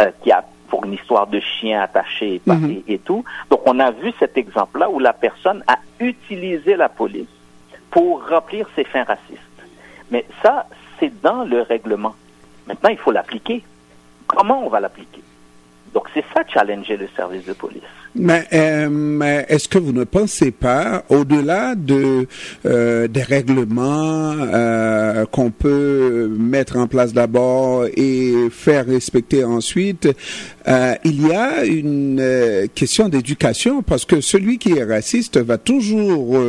euh, 0.00 0.10
qui 0.22 0.32
a 0.32 0.44
pour 0.68 0.84
une 0.84 0.92
histoire 0.94 1.26
de 1.26 1.40
chien 1.40 1.82
attaché 1.82 2.36
et, 2.36 2.42
mhm. 2.46 2.82
et 2.86 2.98
tout. 2.98 3.24
Donc 3.50 3.60
on 3.66 3.78
a 3.80 3.90
vu 3.90 4.12
cet 4.18 4.38
exemple-là 4.38 4.88
où 4.88 4.98
la 5.00 5.12
personne 5.12 5.62
a 5.66 5.78
utilisé 5.98 6.76
la 6.76 6.88
police 6.88 7.26
pour 7.90 8.26
remplir 8.28 8.68
ses 8.76 8.84
fins 8.84 9.04
racistes. 9.04 9.40
Mais 10.10 10.24
ça, 10.42 10.66
c'est 10.98 11.20
dans 11.20 11.44
le 11.44 11.62
règlement. 11.62 12.14
Maintenant, 12.66 12.90
il 12.90 12.98
faut 12.98 13.10
l'appliquer. 13.10 13.64
Comment 14.30 14.64
on 14.64 14.68
va 14.68 14.78
l'appliquer? 14.78 15.22
Donc 15.92 16.08
c'est 16.14 16.24
ça 16.32 16.46
challenger 16.46 16.96
le 16.96 17.08
service 17.16 17.44
de 17.44 17.52
police. 17.52 17.82
Mais, 18.16 18.44
euh, 18.52 19.42
est-ce 19.48 19.68
que 19.68 19.78
vous 19.78 19.92
ne 19.92 20.02
pensez 20.02 20.50
pas, 20.50 21.04
au-delà 21.10 21.76
de 21.76 22.26
euh, 22.66 23.06
des 23.06 23.22
règlements 23.22 24.34
euh, 24.36 25.26
qu'on 25.26 25.52
peut 25.52 26.28
mettre 26.36 26.76
en 26.76 26.88
place 26.88 27.12
d'abord 27.12 27.86
et 27.96 28.34
faire 28.50 28.86
respecter 28.86 29.44
ensuite, 29.44 30.08
il 31.04 31.26
y 31.26 31.32
a 31.32 31.64
une 31.64 32.68
question 32.76 33.08
d'éducation 33.08 33.82
parce 33.82 34.04
que 34.04 34.20
celui 34.20 34.58
qui 34.58 34.72
est 34.74 34.84
raciste 34.84 35.38
va 35.38 35.58
toujours 35.58 36.40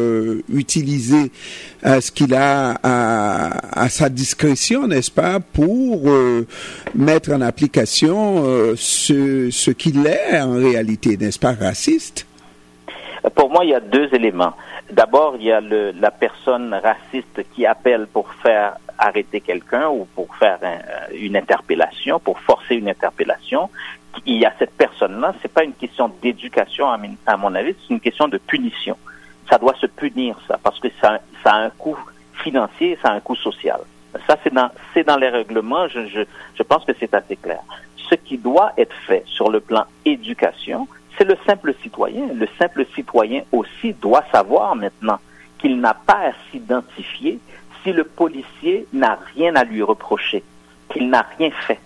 utiliser 0.54 1.32
ce 1.84 2.12
qu'il 2.12 2.36
a 2.36 2.78
à, 2.84 3.82
à, 3.84 3.90
sa 3.90 4.10
discrétion, 4.10 4.88
n'est-ce 4.88 5.10
pas, 5.10 5.40
pour 5.40 6.12
mettre 6.94 7.32
en 7.32 7.42
application 7.42 8.76
ce, 8.76 9.50
ce 9.50 9.72
qu'il 9.72 10.06
est 10.06 10.40
en 10.40 10.54
réalité, 10.54 11.18
n'est-ce 11.18 11.40
pas, 11.40 11.51
raciste 11.60 12.28
Pour 13.36 13.50
moi, 13.50 13.66
il 13.66 13.72
y 13.72 13.76
a 13.76 13.80
deux 13.80 14.14
éléments. 14.14 14.54
D'abord, 14.92 15.36
il 15.38 15.46
y 15.46 15.52
a 15.52 15.62
la 15.62 16.12
personne 16.12 16.74
raciste 16.74 17.44
qui 17.54 17.66
appelle 17.66 18.08
pour 18.08 18.32
faire 18.44 18.76
arrêter 18.98 19.42
quelqu'un 19.42 19.90
ou 19.90 20.06
pour 20.16 20.36
faire 20.36 20.60
une 21.14 21.36
interpellation, 21.36 22.20
pour 22.20 22.40
forcer 22.40 22.76
une 22.76 22.90
interpellation 22.90 23.70
il 24.26 24.38
y 24.38 24.46
a 24.46 24.54
cette 24.60 24.72
personne-là, 24.72 25.34
c'est 25.42 25.52
pas 25.52 25.64
une 25.64 25.74
question 25.74 26.12
d'éducation, 26.22 26.88
à 27.26 27.38
mon 27.38 27.56
avis, 27.56 27.76
c'est 27.82 27.94
une 27.94 28.00
question 28.00 28.28
de 28.28 28.38
punition. 28.38 28.98
Ça 29.50 29.58
doit 29.58 29.76
se 29.76 29.88
punir, 29.88 30.36
ça, 30.48 30.60
parce 30.62 30.80
que 30.80 30.88
ça, 31.02 31.20
a 31.46 31.56
un 31.56 31.70
coût 31.72 31.98
financier, 32.44 32.98
ça 33.02 33.10
a 33.10 33.14
un 33.14 33.20
coût 33.20 33.36
social. 33.36 33.80
Ça, 34.28 34.38
c'est 34.44 34.54
dans, 34.54 35.18
les 35.18 35.30
règlements, 35.30 35.88
je 35.88 36.64
pense 36.64 36.86
que 36.86 36.92
c'est 37.00 37.14
assez 37.14 37.36
clair. 37.36 37.62
Ce 38.10 38.16
qui 38.16 38.38
doit 38.38 38.74
être 38.78 38.96
fait 39.08 39.24
sur 39.26 39.50
le 39.50 39.60
plan 39.60 39.86
éducation, 40.06 40.88
c'est 41.18 41.26
le 41.28 41.38
simple 41.46 41.74
citoyen. 41.82 42.28
Le 42.34 42.48
simple 42.60 42.86
citoyen 42.96 43.44
aussi 43.52 43.94
doit 43.94 44.24
savoir 44.32 44.76
maintenant 44.76 45.20
qu'il 45.60 45.80
n'a 45.80 45.94
pas 45.94 46.30
à 46.30 46.32
s'identifier 46.50 47.40
si 47.84 47.92
le 47.92 48.04
policier 48.04 48.86
n'a 48.94 49.20
rien 49.36 49.56
à 49.56 49.64
lui 49.64 49.82
reprocher, 49.82 50.44
qu'il 50.90 51.10
n'a 51.10 51.26
rien 51.38 51.52
fait 51.68 51.80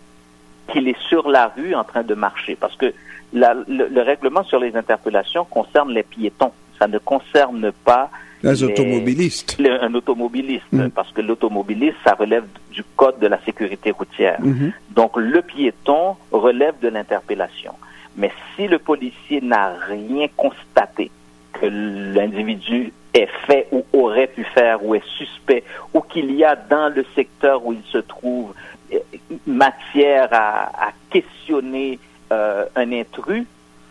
qu'il 0.72 0.88
est 0.88 1.00
sur 1.10 1.30
la 1.30 1.48
rue 1.56 1.76
en 1.76 1.84
train 1.84 2.04
de 2.04 2.14
marcher. 2.16 2.56
Parce 2.56 2.76
que 2.76 2.94
le, 3.34 4.02
règlement 4.02 4.44
sur 4.44 4.60
les 4.60 4.76
interpellations 4.76 5.46
concerne 5.46 5.92
les 5.92 6.04
piétons. 6.04 6.52
Ça 6.80 6.88
ne 6.88 6.98
concerne 6.98 7.72
pas 7.72 8.10
les, 8.44 8.64
automobilistes. 8.64 9.58
un 9.60 9.94
automobiliste, 9.94 10.66
mm. 10.72 10.90
parce 10.90 11.12
que 11.12 11.22
l'automobiliste, 11.22 11.98
ça 12.04 12.14
relève 12.14 12.46
du 12.72 12.84
code 12.96 13.18
de 13.20 13.28
la 13.28 13.40
sécurité 13.44 13.92
routière. 13.92 14.40
Mm-hmm. 14.42 14.72
Donc 14.92 15.18
le 15.18 15.42
piéton 15.42 16.16
relève 16.32 16.76
de 16.82 16.90
l'interpellation. 16.90 17.74
Mais 18.18 18.32
si 18.56 18.68
le 18.68 18.80
policier 18.80 19.42
n'a 19.42 19.74
rien 19.88 20.28
constaté 20.36 21.12
que 21.54 21.66
l'individu 21.66 22.94
est 23.14 23.30
fait 23.48 23.68
ou 23.72 23.86
aurait 23.94 24.28
pu 24.28 24.44
faire 24.44 24.84
ou 24.84 24.94
est 24.96 25.06
suspect 25.18 25.64
ou 25.94 26.02
qu'il 26.02 26.32
y 26.32 26.44
a 26.44 26.56
dans 26.56 26.94
le 26.94 27.06
secteur 27.16 27.66
où 27.66 27.74
il 27.74 27.84
se 27.92 27.98
trouve 27.98 28.54
euh, 28.94 29.00
matière 29.48 30.30
à, 30.32 30.92
questionner 31.10 31.98
euh, 32.34 32.66
un 32.76 32.92
intrus, 32.92 33.46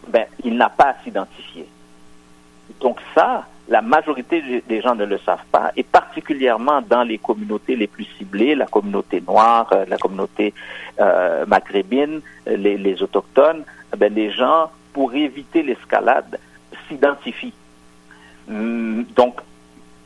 ben, 0.08 0.26
il 0.44 0.56
n'a 0.56 0.68
pas 0.68 0.90
à 0.90 0.94
s'identifier. 1.02 1.66
Donc 2.80 2.98
ça, 3.14 3.46
la 3.68 3.80
majorité 3.80 4.62
des 4.68 4.80
gens 4.82 4.94
ne 4.94 5.06
le 5.06 5.16
savent 5.18 5.46
pas, 5.50 5.72
et 5.74 5.82
particulièrement 5.82 6.82
dans 6.82 7.02
les 7.02 7.16
communautés 7.16 7.76
les 7.76 7.86
plus 7.86 8.04
ciblées, 8.18 8.54
la 8.54 8.66
communauté 8.66 9.22
noire, 9.26 9.70
euh, 9.72 9.86
la 9.88 9.96
communauté 9.96 10.52
maghrébine, 11.48 12.20
les 12.46 13.02
autochtones, 13.02 13.64
ben, 13.96 14.12
les 14.14 14.30
gens, 14.30 14.70
pour 14.92 15.14
éviter 15.14 15.62
l'escalade, 15.62 16.38
s'identifient. 16.88 17.52
Hum, 18.48 19.04
donc, 19.16 19.40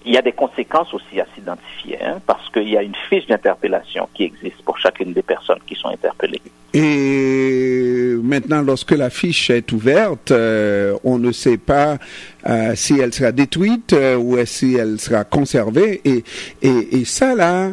il 0.04 0.14
y 0.14 0.16
a 0.16 0.23
des 0.23 0.33
conséquences 0.33 0.92
aussi 0.95 1.21
à 1.21 1.26
s'identifier, 1.35 2.02
hein, 2.02 2.21
parce 2.26 2.49
qu'il 2.50 2.68
y 2.68 2.76
a 2.76 2.83
une 2.83 2.95
fiche 3.09 3.26
d'interpellation 3.26 4.09
qui 4.14 4.25
existe 4.25 4.62
pour 4.64 4.78
chacune 4.78 5.12
des 5.12 5.23
personnes 5.23 5.59
qui 5.66 5.75
sont 5.75 5.88
interpellées. 5.88 6.40
Et 6.73 8.14
maintenant, 8.23 8.62
lorsque 8.62 8.92
la 8.92 9.11
fiche 9.11 9.50
est 9.50 9.73
ouverte, 9.73 10.30
euh, 10.30 10.97
on 11.04 11.18
ne 11.18 11.33
sait 11.33 11.59
pas 11.59 11.99
euh, 12.47 12.75
si 12.75 12.99
elle 12.99 13.12
sera 13.12 13.33
détruite 13.33 13.92
euh, 13.92 14.16
ou 14.16 14.38
si 14.47 14.75
elle 14.76 15.00
sera 15.00 15.25
conservée. 15.25 16.00
Et, 16.04 16.23
et 16.62 17.04
ça, 17.04 17.35
là, 17.35 17.73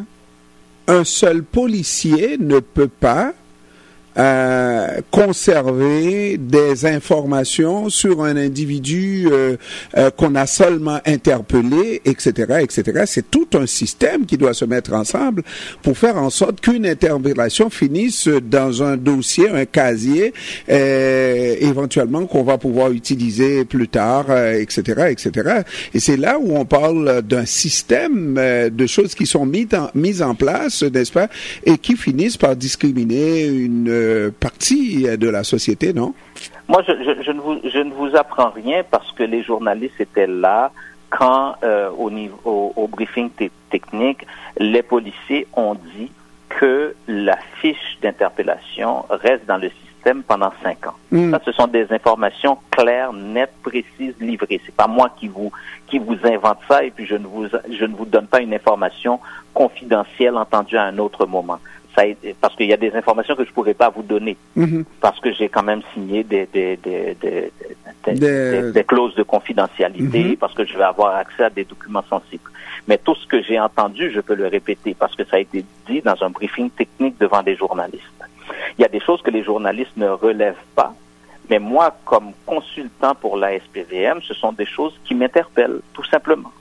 un 0.88 1.03
seul 1.03 1.43
policier 1.43 2.38
ne 2.38 2.60
peut 2.60 2.88
pas 2.88 3.34
euh, 4.17 5.01
conserver 5.12 6.38
des 6.38 6.86
informations 6.86 7.89
sur 7.89 8.24
un 8.24 8.38
individu 8.38 9.27
euh, 9.29 9.57
euh, 9.98 10.10
qu'on 10.10 10.36
a 10.36 10.45
seulement 10.45 11.00
interpellé, 11.05 12.01
etc., 12.05 12.60
etc. 12.62 13.03
C'est 13.07 13.29
tout 13.29 13.48
un 13.55 13.65
système 13.65 14.25
qui 14.25 14.38
doit 14.38 14.53
se 14.53 14.63
mettre 14.63 14.93
ensemble 14.93 15.43
pour 15.81 15.98
faire 15.98 16.15
en 16.15 16.29
sorte 16.29 16.62
qu'une 16.62 16.86
interpellation 16.86 17.69
finisse 17.69 18.27
dans 18.27 18.84
un 18.84 18.95
dossier, 18.95 19.50
un 19.50 19.65
casier, 19.65 20.34
éventuellement 20.67 22.25
qu'on 22.25 22.43
va 22.43 22.57
pouvoir 22.57 22.91
utiliser 22.91 23.65
plus 23.65 23.89
tard, 23.89 24.27
etc., 24.31 25.07
etc. 25.10 25.63
Et 25.93 26.00
c'est 26.00 26.17
là 26.17 26.38
où 26.39 26.55
on 26.55 26.63
parle 26.63 27.22
d'un 27.22 27.45
système 27.45 28.36
de 28.72 28.88
choses 28.88 29.13
qui 29.13 29.25
sont 29.25 29.45
mises 29.45 29.74
en, 29.74 29.89
mises 29.93 30.22
en 30.22 30.36
place, 30.36 30.84
n'est-ce 30.84 31.12
pas, 31.12 31.27
et 31.65 31.77
qui 31.77 31.98
finissent 31.98 32.38
par 32.38 32.55
discriminer 32.55 33.45
une 33.45 34.05
partie 34.40 35.04
de 35.18 35.30
la 35.30 35.44
société, 35.44 35.94
non? 35.94 36.14
Moi, 36.68 36.82
je, 36.88 36.94
je, 37.22 37.32
ne 37.32 37.40
vous, 37.40 37.60
je, 37.64 37.80
ne 37.80 37.94
vous, 37.94 38.16
apprends 38.16 38.50
rien 38.50 38.84
parce 38.90 39.12
que 39.12 39.24
les 39.24 39.44
journalistes 39.44 40.00
étaient 40.00 40.28
là 40.28 40.72
quand, 41.10 41.56
euh, 41.64 41.90
au, 41.98 42.10
niveau, 42.10 42.74
au, 42.76 42.88
briefing 42.88 43.30
technique, 43.70 44.26
les 44.58 44.82
policiers 44.82 45.48
ont 45.54 45.76
dit 45.76 46.12
que 46.50 46.96
la 47.08 47.38
fiche 47.62 47.98
d'interpellation 48.02 49.06
reste 49.10 49.46
dans 49.46 49.58
le 49.58 49.70
système 49.70 50.24
pendant 50.24 50.52
cinq 50.64 50.88
ans. 50.88 50.96
Hmm. 51.12 51.32
Ça, 51.32 51.42
ce 51.46 51.52
sont 51.52 51.68
des 51.68 51.86
informations 51.92 52.58
claires, 52.72 53.14
nettes, 53.14 53.54
précises, 53.62 54.16
livrées. 54.20 54.60
C'est 54.66 54.76
pas 54.76 54.88
moi 54.88 55.12
qui 55.20 55.28
vous 55.28 55.52
qui 55.88 56.00
vous 56.00 56.18
invente 56.24 56.60
ça 56.68 56.84
et 56.84 56.92
puis 56.92 57.06
je 57.06 57.16
ne 57.16 57.28
vous 57.28 57.48
je 57.48 57.86
ne 57.86 57.96
vous 57.96 58.06
donne 58.06 58.28
pas 58.28 58.42
une 58.42 58.54
information 58.54 59.20
confidentielle 59.54 60.36
entendue 60.36 60.78
à 60.78 60.84
un 60.84 60.98
autre 60.98 61.26
moment 61.26 61.60
parce 62.42 62.56
qu'il 62.56 62.68
y 62.68 62.74
a 62.74 62.78
des 62.78 62.94
informations 62.96 63.36
que 63.36 63.44
je 63.44 63.50
ne 63.50 63.54
pourrais 63.54 63.74
pas 63.74 63.90
vous 63.90 64.04
donner, 64.04 64.38
mhm. 64.56 64.86
parce 65.02 65.20
que 65.20 65.32
j'ai 65.34 65.50
quand 65.50 65.64
même 65.64 65.82
signé 65.94 66.24
des, 66.24 66.48
des, 66.52 66.78
des, 66.78 67.16
des, 68.72 68.84
clauses 68.84 69.16
de 69.16 69.24
confidentialité, 69.24 70.24
mhm. 70.24 70.38
parce 70.38 70.54
que 70.54 70.66
je 70.66 70.78
vais 70.78 70.84
avoir 70.84 71.16
accès 71.16 71.44
à 71.46 71.50
des 71.50 71.64
documents 71.64 72.04
sensibles. 72.10 72.50
Mais 72.88 72.98
tout 72.98 73.16
ce 73.16 73.25
que 73.28 73.42
j'ai 73.42 73.60
entendu, 73.60 74.12
je 74.12 74.20
peux 74.20 74.36
le 74.36 74.48
répéter, 74.48 74.96
parce 74.98 75.16
que 75.16 75.24
ça 75.25 75.38
a 75.38 75.40
été 75.40 75.66
dit 75.88 76.02
dans 76.02 76.22
un 76.22 76.30
briefing 76.30 76.70
technique 76.70 77.18
devant 77.20 77.42
des 77.42 77.56
journalistes. 77.56 78.04
Il 78.78 78.82
y 78.82 78.86
a 78.86 78.90
des 78.90 79.00
choses 79.00 79.22
que 79.22 79.32
les 79.32 79.44
journalistes 79.44 79.96
ne 79.98 80.10
relèvent 80.10 80.56
pas, 80.75 80.93
mais 81.50 81.60
moi, 81.60 81.96
comme 82.06 82.32
consultant 82.46 83.15
pour 83.15 83.38
la 83.38 83.58
SPVM, 83.60 84.22
ce 84.22 84.34
sont 84.34 84.52
des 84.52 84.65
choses 84.65 85.00
qui 85.06 85.15
m'interpellent, 85.15 85.82
tout 85.93 86.04
simplement. 86.04 86.52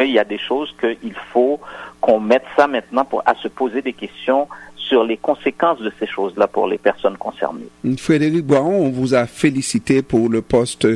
Il 0.00 0.10
y 0.10 0.18
a 0.18 0.24
des 0.24 0.38
choses 0.38 0.74
qu'il 0.80 1.14
faut 1.32 1.60
qu'on 2.00 2.18
mette 2.18 2.44
ça 2.56 2.66
maintenant 2.66 3.04
pour 3.04 3.22
à 3.26 3.34
se 3.34 3.48
poser 3.48 3.82
des 3.82 3.92
questions 3.92 4.48
sur 4.92 5.04
les 5.04 5.16
conséquences 5.16 5.80
de 5.80 5.90
ces 5.98 6.06
choses-là 6.06 6.46
pour 6.46 6.66
les 6.66 6.76
personnes 6.76 7.16
concernées. 7.16 7.68
Frédéric 7.96 8.44
Boiron, 8.44 8.84
on 8.84 8.90
vous 8.90 9.14
a 9.14 9.24
félicité 9.24 10.02
pour 10.02 10.28
le 10.28 10.42
poste 10.42 10.86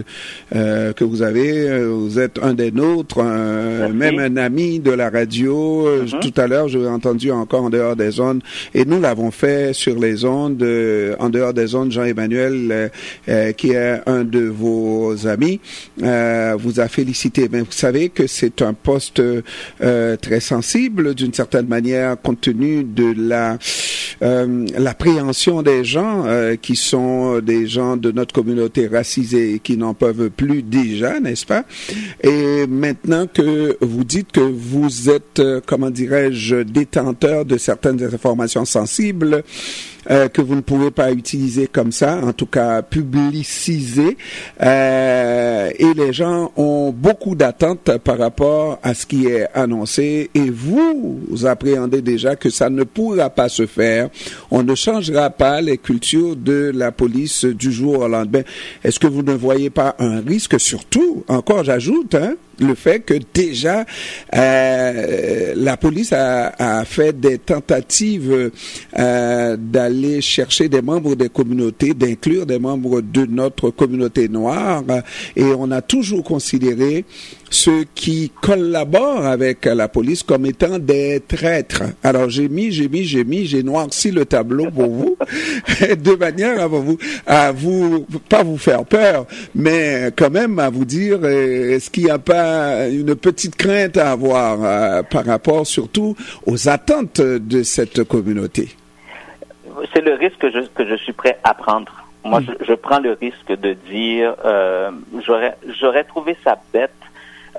euh, 0.55 0.93
que 0.93 1.03
vous 1.03 1.23
avez. 1.23 1.67
Euh, 1.67 1.89
vous 1.89 2.19
êtes 2.19 2.39
un 2.43 2.53
des 2.53 2.73
nôtres, 2.73 3.23
même 3.23 4.19
un 4.19 4.37
ami 4.37 4.81
de 4.81 4.91
la 4.91 5.09
radio. 5.09 5.87
Euh, 5.87 6.05
mm-hmm. 6.05 6.21
Tout 6.21 6.39
à 6.39 6.47
l'heure, 6.47 6.69
j'ai 6.69 6.87
entendu 6.87 7.31
encore 7.31 7.63
en 7.63 7.71
dehors 7.71 7.97
des 7.97 8.11
zones, 8.11 8.43
et 8.75 8.85
nous 8.85 9.01
l'avons 9.01 9.31
fait 9.31 9.73
sur 9.73 9.99
les 9.99 10.27
ondes, 10.27 10.63
en 11.19 11.31
dehors 11.31 11.55
des 11.55 11.69
zones. 11.69 11.91
Jean-Emmanuel, 11.91 12.91
qui 13.57 13.71
est 13.71 14.03
un 14.07 14.25
de 14.25 14.41
vos 14.41 15.27
amis, 15.27 15.59
vous 15.97 16.81
a 16.81 16.89
félicité. 16.89 17.49
Mais 17.51 17.61
vous 17.61 17.73
savez 17.73 18.11
que 18.11 18.27
c'est 18.27 18.61
un 18.61 18.75
poste 18.75 19.23
très 19.79 20.41
sensible 20.41 21.15
d'une 21.15 21.33
certaine 21.33 21.67
manière, 21.67 22.21
compte 22.21 22.43
tenu 22.43 22.85
de 22.85 23.15
la 23.17 23.57
euh, 24.23 24.67
l'appréhension 24.79 25.63
des 25.63 25.85
gens 25.85 26.25
euh, 26.27 26.57
qui 26.57 26.77
sont 26.77 27.41
des 27.41 27.67
gens 27.67 27.97
de 27.97 28.11
notre 28.13 28.35
communauté 28.35 28.87
racisée 28.87 29.55
et 29.55 29.59
qui 29.59 29.77
n'en 29.77 29.95
peuvent 29.95 30.31
plus 30.31 30.63
déjà, 30.63 31.21
n'est-ce 31.21 31.47
pas? 31.47 31.65
Et 32.23 32.67
maintenant 32.67 33.27
que 33.27 33.77
vous 33.81 34.05
dites 34.05 34.33
que 34.33 34.41
vous 34.41 35.11
êtes, 35.11 35.39
euh, 35.39 35.61
comment 35.65 35.91
dirais-je, 35.91 36.57
détenteur 36.57 37.45
de 37.45 37.59
certaines 37.59 38.03
informations 38.03 38.65
sensibles, 38.65 39.43
euh, 40.11 40.29
que 40.29 40.43
vous 40.43 40.55
ne 40.55 40.61
pouvez 40.61 40.91
pas 40.91 41.13
utiliser 41.13 41.67
comme 41.67 41.93
ça, 41.93 42.21
en 42.23 42.33
tout 42.33 42.47
cas 42.47 42.83
publiciser. 42.83 44.17
Euh, 44.63 45.71
et 45.79 45.95
les 45.95 46.13
gens 46.13 46.53
ont 46.57 46.93
beaucoup 46.93 47.35
d'attentes 47.35 47.99
par 47.99 48.19
rapport 48.19 48.79
à 48.83 48.95
ce 48.95 49.07
qui 49.07 49.27
est 49.27 49.47
annoncé. 49.55 50.31
Et 50.35 50.51
vous, 50.51 51.21
vous 51.29 51.47
appréhendez 51.47 52.03
déjà 52.03 52.37
que 52.37 52.51
ça 52.51 52.71
ne 52.71 52.85
pourra 52.85 53.31
pas 53.31 53.49
se 53.49 53.67
faire. 53.67 54.09
On 54.51 54.63
ne 54.63 54.75
changera 54.75 55.31
pas 55.31 55.61
les 55.61 55.79
cultures 55.79 56.37
de 56.37 56.73
la 56.75 56.93
police 56.93 57.45
du 57.45 57.73
jour 57.73 58.01
au 58.01 58.09
lendemain. 58.09 58.43
Est-ce 58.85 58.99
que 58.99 59.07
vous 59.07 59.23
ne 59.23 59.35
voyez 59.35 59.71
pas 59.71 59.97
un 59.99 60.21
risque, 60.21 60.59
surtout, 60.61 61.25
encore 61.29 61.65
j'ajoute, 61.65 62.15
hein, 62.15 62.35
le 62.61 62.75
fait 62.75 63.01
que 63.01 63.15
déjà 63.35 63.85
euh, 64.35 65.53
la 65.57 65.77
police 65.77 66.13
a, 66.13 66.85
fait 66.85 67.19
des 67.19 67.39
tentatives 67.39 68.51
euh, 68.99 69.57
d'aller 69.57 70.21
chercher 70.21 70.69
des 70.69 70.83
membres 70.83 71.15
des 71.15 71.29
communautés, 71.29 71.95
d'inclure 71.95 72.47
des 72.47 72.59
membres 72.59 73.01
de 73.01 73.27
notre 73.27 73.71
communauté 73.71 74.29
noire, 74.29 74.83
et 75.35 75.45
on 75.45 75.71
a 75.71 75.83
toujours 75.83 76.25
considéré 76.25 77.05
ceux 77.51 77.85
qui 77.95 78.31
collaborent 78.41 79.27
avec 79.27 79.65
la 79.65 79.89
police 79.89 80.23
comme 80.23 80.47
étant 80.47 80.79
des 80.79 81.21
traîtres. 81.21 81.83
Alors 82.03 82.29
j'ai 82.29 82.49
mis, 82.49 82.73
j'ai 82.73 82.89
mis, 82.89 83.05
j'ai 83.05 83.25
mis, 83.25 83.47
j'ai 83.47 83.63
noirci 83.63 84.11
le 84.11 84.25
tableau 84.25 84.71
pour 84.71 84.89
vous, 84.89 85.17
de 85.81 86.17
manière 86.17 86.61
à 86.61 86.67
vous, 86.67 86.99
à 87.27 87.53
vous, 87.53 88.07
pas 88.29 88.43
vous 88.43 88.59
faire 88.59 88.85
peur, 88.85 89.27
mais 89.55 90.11
quand 90.17 90.31
même 90.31 90.59
à 90.59 90.71
vous 90.71 90.85
dire, 90.85 91.19
euh, 91.23 91.75
est-ce 91.75 91.91
qu'il 91.91 92.05
n'y 92.05 92.11
a 92.11 92.19
pas 92.19 92.89
une 92.89 93.15
petite 93.15 93.57
crainte 93.57 93.97
à 93.97 94.13
avoir 94.13 94.59
euh, 94.63 95.03
par 95.03 95.25
rapport 95.25 95.67
surtout 95.67 96.17
aux 96.47 96.69
attentes 96.69 97.21
de 97.21 97.63
cette 97.63 98.05
communauté? 98.05 98.71
C'est 99.93 100.01
le 100.01 100.15
risque 100.15 100.39
que 100.39 100.51
je, 100.51 100.61
que 100.75 100.87
je 100.87 100.97
suis 100.97 101.13
prêt 101.13 101.39
à 101.45 101.55
prendre. 101.55 101.93
Moi, 102.25 102.41
mm. 102.41 102.57
je, 102.67 102.73
prends 102.75 102.99
le 102.99 103.13
risque 103.13 103.49
de 103.49 103.75
dire, 103.89 104.35
euh, 104.45 104.91
j'aurais 105.23 106.05
trouvé 106.05 106.37
ça 106.43 106.59
bête 106.73 106.91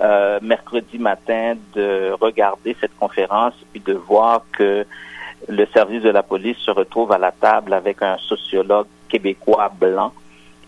euh, 0.02 0.40
mercredi 0.42 0.98
matin 0.98 1.56
de 1.74 2.12
regarder 2.20 2.76
cette 2.80 2.96
conférence 2.98 3.54
et 3.74 3.80
de 3.80 3.94
voir 3.94 4.44
que 4.52 4.86
le 5.48 5.66
service 5.68 6.02
de 6.02 6.10
la 6.10 6.24
police 6.24 6.58
se 6.58 6.72
retrouve 6.72 7.12
à 7.12 7.18
la 7.18 7.32
table 7.32 7.74
avec 7.74 8.02
un 8.02 8.18
sociologue 8.18 8.88
québécois 9.10 9.72
blanc 9.80 10.14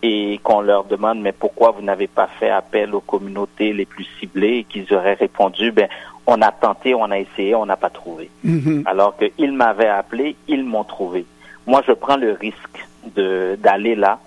et 0.02 0.40
qu'on 0.44 0.62
leur 0.62 0.86
demande 0.86 1.20
mais 1.20 1.34
pourquoi 1.34 1.72
vous 1.72 1.82
n'avez 1.82 2.08
pas 2.08 2.28
fait 2.40 2.50
appel 2.50 2.96
aux 2.96 3.02
communautés 3.02 3.74
les 3.74 3.86
plus 3.86 4.08
ciblées? 4.20 4.60
Et 4.60 4.64
qu'ils 4.64 4.94
auraient 4.94 5.16
répondu 5.16 5.72
ben 5.72 5.90
on 6.30 6.42
a 6.42 6.52
tenté, 6.52 6.94
on 6.94 7.10
a 7.10 7.18
essayé, 7.18 7.56
on 7.56 7.66
n'a 7.66 7.76
pas 7.76 7.90
trouvé. 7.90 8.30
Mm-hmm. 8.46 8.84
Alors 8.86 9.16
qu'ils 9.18 9.52
m'avaient 9.52 9.88
appelé, 9.88 10.36
ils 10.48 10.64
m'ont 10.64 10.84
trouvé. 10.84 11.26
Moi, 11.66 11.82
je 11.88 11.92
prends 11.92 12.18
le 12.18 12.34
risque 12.34 12.88
de 13.16 13.58
d'aller 13.62 13.96
là. 13.96 14.20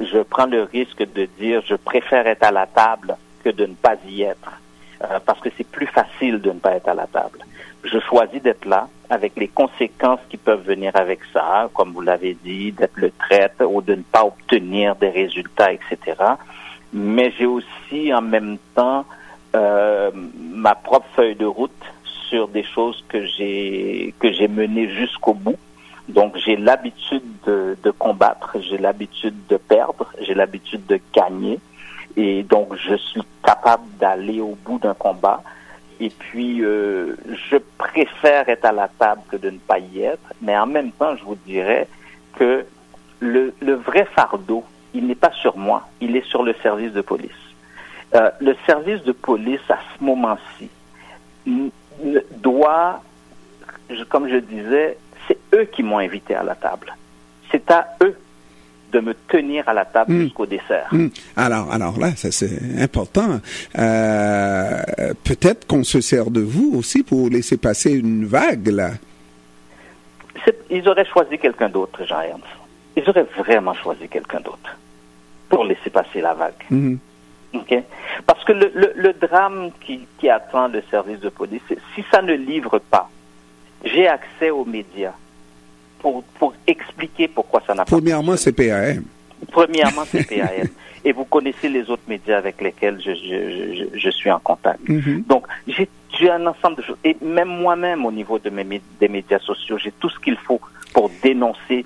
Je 0.00 0.18
prends 0.18 0.46
le 0.46 0.62
risque 0.62 1.04
de 1.14 1.28
dire 1.38 1.62
je 1.66 1.74
préfère 1.74 2.26
être 2.26 2.44
à 2.44 2.52
la 2.52 2.66
table 2.66 3.16
de 3.50 3.66
ne 3.66 3.74
pas 3.74 3.96
y 4.06 4.22
être, 4.22 4.60
euh, 5.02 5.18
parce 5.24 5.40
que 5.40 5.48
c'est 5.56 5.66
plus 5.66 5.86
facile 5.86 6.40
de 6.40 6.50
ne 6.50 6.58
pas 6.58 6.72
être 6.72 6.88
à 6.88 6.94
la 6.94 7.06
table. 7.06 7.38
Je 7.84 7.98
choisis 8.00 8.42
d'être 8.42 8.64
là 8.64 8.88
avec 9.08 9.34
les 9.36 9.48
conséquences 9.48 10.20
qui 10.28 10.36
peuvent 10.36 10.64
venir 10.64 10.92
avec 10.94 11.20
ça, 11.32 11.70
comme 11.74 11.92
vous 11.92 12.00
l'avez 12.00 12.36
dit, 12.42 12.72
d'être 12.72 12.96
le 12.96 13.10
traite 13.10 13.62
ou 13.66 13.80
de 13.80 13.94
ne 13.94 14.02
pas 14.02 14.24
obtenir 14.24 14.96
des 14.96 15.10
résultats, 15.10 15.72
etc. 15.72 16.16
mais 16.92 17.32
j'ai 17.38 17.46
aussi 17.46 18.12
en 18.12 18.22
même 18.22 18.58
temps 18.74 19.04
euh, 19.54 20.10
ma 20.14 20.74
propre 20.74 21.06
feuille 21.14 21.36
de 21.36 21.46
route 21.46 21.70
sur 22.28 22.48
des 22.48 22.64
choses 22.64 23.02
que 23.08 23.24
j'ai 23.24 24.14
que 24.18 24.32
j'ai 24.32 24.48
menées 24.48 24.90
jusqu'au 24.90 25.34
bout. 25.34 25.58
Donc 26.08 26.36
j'ai 26.36 26.56
l'habitude 26.56 27.22
de, 27.46 27.76
de, 27.82 27.90
combattre, 27.90 28.56
j'ai 28.60 28.78
l'habitude 28.78 29.34
de 29.48 29.58
perdre, 29.58 30.10
j'ai 30.22 30.34
l'habitude 30.34 30.86
de 30.86 30.98
gagner, 31.14 31.58
et 32.18 32.42
donc 32.42 32.74
je 32.74 32.96
suis 32.96 33.22
capable 33.44 33.84
d'aller 34.00 34.40
au 34.40 34.58
bout 34.64 34.78
d'un 34.78 34.94
combat. 34.94 35.40
Et 36.00 36.10
puis 36.10 36.62
euh, 36.62 37.14
je 37.50 37.56
préfère 37.78 38.48
être 38.48 38.64
à 38.64 38.72
la 38.72 38.88
table 38.88 39.22
que 39.30 39.36
de 39.36 39.50
ne 39.50 39.58
pas 39.58 39.78
y 39.78 40.02
être, 40.02 40.32
mais 40.42 40.58
en 40.58 40.66
même 40.66 40.90
temps 40.90 41.16
je 41.16 41.24
vous 41.24 41.38
dirais 41.46 41.86
que 42.34 42.66
le, 43.20 43.52
vrai 43.74 44.04
fardeau, 44.16 44.64
il 44.94 45.06
n'est 45.06 45.14
pas 45.14 45.32
sur 45.32 45.56
moi, 45.56 45.88
il 46.00 46.16
est 46.16 46.26
sur 46.26 46.42
le 46.42 46.54
service 46.62 46.92
de 46.92 47.00
police. 47.00 47.30
Euh, 48.14 48.30
le 48.40 48.56
service 48.66 49.02
de 49.02 49.12
police, 49.12 49.60
à 49.68 49.78
ce 49.96 50.04
moment-ci, 50.04 50.70
doit, 52.36 53.02
comme 54.08 54.28
je 54.28 54.36
disais, 54.36 54.98
c'est 55.26 55.38
eux 55.54 55.64
qui 55.64 55.82
m'ont 55.82 55.98
invité 55.98 56.34
à 56.34 56.42
la 56.42 56.54
table. 56.54 56.94
C'est 57.50 57.70
à 57.70 57.96
eux 58.02 58.16
de 58.92 59.00
me 59.00 59.14
tenir 59.28 59.68
à 59.68 59.74
la 59.74 59.84
table 59.84 60.12
hmm. 60.12 60.22
jusqu'au 60.22 60.46
dessert. 60.46 60.88
Hmm. 60.92 61.08
Alors, 61.36 61.70
alors 61.72 61.98
là, 61.98 62.14
ça 62.16 62.30
c'est 62.30 62.80
important. 62.80 63.40
Euh, 63.78 64.82
Peut-être 65.24 65.66
qu'on 65.66 65.84
se 65.84 66.00
sert 66.00 66.30
de 66.30 66.40
vous 66.40 66.72
aussi 66.74 67.02
pour 67.02 67.28
laisser 67.28 67.56
passer 67.56 67.92
une 67.92 68.24
vague 68.24 68.68
là. 68.68 68.90
Ils 70.70 70.88
auraient 70.88 71.04
choisi 71.04 71.38
quelqu'un 71.38 71.68
d'autre, 71.68 72.04
Jean-Ernst. 72.06 72.44
Ils 72.96 73.08
auraient 73.08 73.26
vraiment 73.36 73.74
choisi 73.74 74.08
quelqu'un 74.08 74.40
d'autre 74.40 74.78
pour 75.48 75.64
laisser 75.64 75.90
passer 75.90 76.20
la 76.20 76.34
vague. 76.34 76.64
Hmm. 76.70 76.96
Parce 78.26 78.44
que 78.44 78.52
le, 78.52 78.92
le, 78.94 79.12
drame 79.14 79.70
qui, 79.80 80.06
qui, 80.18 80.28
attend 80.28 80.68
le 80.68 80.82
service 80.90 81.20
de 81.20 81.28
police, 81.28 81.62
si 81.94 82.04
ça 82.10 82.20
ne 82.20 82.34
livre 82.34 82.78
pas, 82.78 83.08
j'ai 83.84 84.06
accès 84.06 84.50
aux 84.50 84.64
médias 84.64 85.14
pour, 86.00 86.22
pour 86.38 86.54
expliquer 86.66 87.28
pourquoi 87.28 87.62
ça 87.66 87.74
n'a 87.74 87.84
pas 87.84 87.90
Premièrement, 87.90 88.36
c'est 88.36 88.52
PAM. 88.52 89.02
Premièrement, 89.50 90.02
c'est 90.06 90.26
PAM. 90.28 90.68
Et 91.04 91.12
vous 91.12 91.24
connaissez 91.24 91.68
les 91.68 91.88
autres 91.90 92.02
médias 92.08 92.38
avec 92.38 92.60
lesquels 92.60 93.00
je, 93.04 93.14
je, 93.14 93.98
je, 93.98 94.10
suis 94.10 94.30
en 94.30 94.40
contact. 94.40 94.82
Mm-hmm. 94.88 95.26
Donc, 95.26 95.46
j'ai 95.66 96.30
un 96.30 96.46
ensemble 96.46 96.76
de 96.76 96.82
choses. 96.82 96.98
Et 97.04 97.16
même 97.22 97.48
moi-même, 97.48 98.04
au 98.04 98.12
niveau 98.12 98.38
de 98.38 98.50
mes, 98.50 98.80
des 99.00 99.08
médias 99.08 99.38
sociaux, 99.38 99.78
j'ai 99.78 99.92
tout 99.92 100.10
ce 100.10 100.18
qu'il 100.18 100.36
faut 100.36 100.60
pour 100.92 101.10
dénoncer 101.22 101.84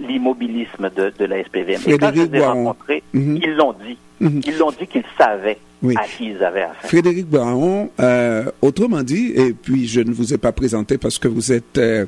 l'immobilisme 0.00 0.90
de, 0.96 1.12
de 1.18 1.24
la 1.24 1.42
SPVM. 1.44 1.80
Et 1.86 1.98
quand 1.98 2.12
je 2.14 2.22
les 2.22 2.38
ai 2.38 2.44
rencontrés, 2.44 3.02
mm-hmm. 3.14 3.40
ils 3.42 3.54
l'ont 3.54 3.74
dit. 3.84 3.96
Mhm. 4.20 4.40
Ils 4.46 4.58
l'ont 4.58 4.72
dit 4.72 4.86
qu'ils 4.86 5.04
savaient 5.16 5.58
à 5.94 6.04
qui 6.08 6.30
ils 6.30 6.42
avaient 6.42 6.62
affaire. 6.62 6.88
Frédéric 6.88 7.26
Baron, 7.28 7.90
euh, 8.00 8.46
autrement 8.62 9.02
dit, 9.04 9.32
et 9.36 9.52
puis 9.52 9.86
je 9.86 10.00
ne 10.00 10.10
vous 10.10 10.34
ai 10.34 10.38
pas 10.38 10.50
présenté 10.50 10.98
parce 10.98 11.18
que 11.18 11.28
vous 11.28 11.52
êtes, 11.52 11.78
euh, 11.78 12.06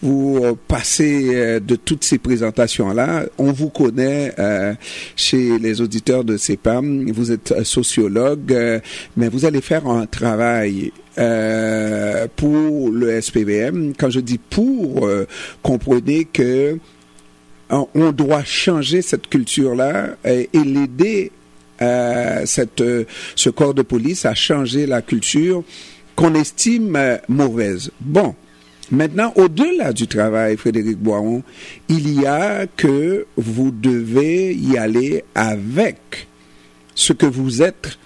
vous 0.00 0.56
passez 0.68 1.34
euh, 1.34 1.60
de 1.60 1.76
toutes 1.76 2.02
ces 2.02 2.16
présentations-là. 2.16 3.26
On 3.36 3.52
vous 3.52 3.68
connaît 3.68 4.34
chez 5.16 5.58
les 5.58 5.82
auditeurs 5.82 6.24
de 6.24 6.38
CEPAM. 6.38 7.10
Vous 7.10 7.30
êtes 7.30 7.62
sociologue, 7.62 8.56
mais 9.16 9.28
vous 9.28 9.44
allez 9.44 9.60
faire 9.60 9.86
un 9.86 10.06
travail 10.06 10.92
pour 12.36 12.90
le 12.90 13.20
SPVM. 13.20 13.92
Quand 13.98 14.08
je 14.08 14.20
dis 14.20 14.38
pour, 14.38 15.08
comprenez 15.62 16.24
que 16.24 16.78
on 17.70 18.12
doit 18.12 18.44
changer 18.44 19.02
cette 19.02 19.28
culture-là 19.28 20.16
et 20.24 20.48
l'aider 20.54 21.30
euh, 21.82 22.42
cette, 22.44 22.82
euh, 22.82 23.04
ce 23.36 23.48
corps 23.48 23.72
de 23.72 23.80
police 23.80 24.26
a 24.26 24.34
changé 24.34 24.86
la 24.86 25.00
culture 25.00 25.64
qu'on 26.14 26.34
estime 26.34 26.94
euh, 26.96 27.16
mauvaise. 27.26 27.90
Bon, 28.00 28.34
maintenant, 28.90 29.32
au-delà 29.36 29.94
du 29.94 30.06
travail, 30.06 30.58
Frédéric 30.58 30.98
Boiron, 30.98 31.42
il 31.88 32.20
y 32.20 32.26
a 32.26 32.66
que 32.66 33.26
vous 33.36 33.70
devez 33.70 34.52
y 34.54 34.76
aller 34.76 35.24
avec 35.34 36.28
ce 36.94 37.14
que 37.14 37.24
vous 37.24 37.62
êtes 37.62 37.98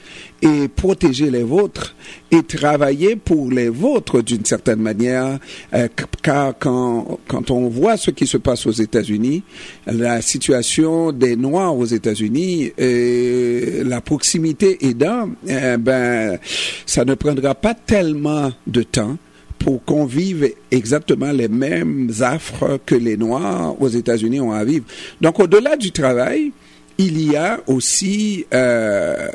et 0.44 0.68
protéger 0.68 1.30
les 1.30 1.42
vôtres 1.42 1.96
et 2.30 2.42
travailler 2.42 3.16
pour 3.16 3.50
les 3.50 3.70
vôtres 3.70 4.22
d'une 4.22 4.44
certaine 4.44 4.80
manière, 4.80 5.38
euh, 5.72 5.88
car 6.22 6.54
quand, 6.58 7.18
quand 7.26 7.50
on 7.50 7.68
voit 7.68 7.96
ce 7.96 8.10
qui 8.10 8.26
se 8.26 8.36
passe 8.36 8.66
aux 8.66 8.72
États-Unis, 8.72 9.42
la 9.86 10.20
situation 10.20 11.12
des 11.12 11.36
Noirs 11.36 11.76
aux 11.76 11.86
États-Unis, 11.86 12.72
euh, 12.78 13.84
la 13.84 14.02
proximité 14.02 14.86
aidant, 14.86 15.30
eh 15.48 15.78
ben, 15.78 16.38
ça 16.84 17.06
ne 17.06 17.14
prendra 17.14 17.54
pas 17.54 17.74
tellement 17.74 18.52
de 18.66 18.82
temps 18.82 19.16
pour 19.58 19.82
qu'on 19.82 20.04
vive 20.04 20.50
exactement 20.70 21.32
les 21.32 21.48
mêmes 21.48 22.10
affres 22.20 22.78
que 22.84 22.94
les 22.94 23.16
Noirs 23.16 23.80
aux 23.80 23.88
États-Unis 23.88 24.40
ont 24.40 24.52
à 24.52 24.62
vivre. 24.62 24.84
Donc, 25.22 25.40
au-delà 25.40 25.76
du 25.76 25.90
travail, 25.90 26.52
il 26.98 27.20
y 27.30 27.36
a 27.36 27.58
aussi 27.66 28.46
euh, 28.54 29.28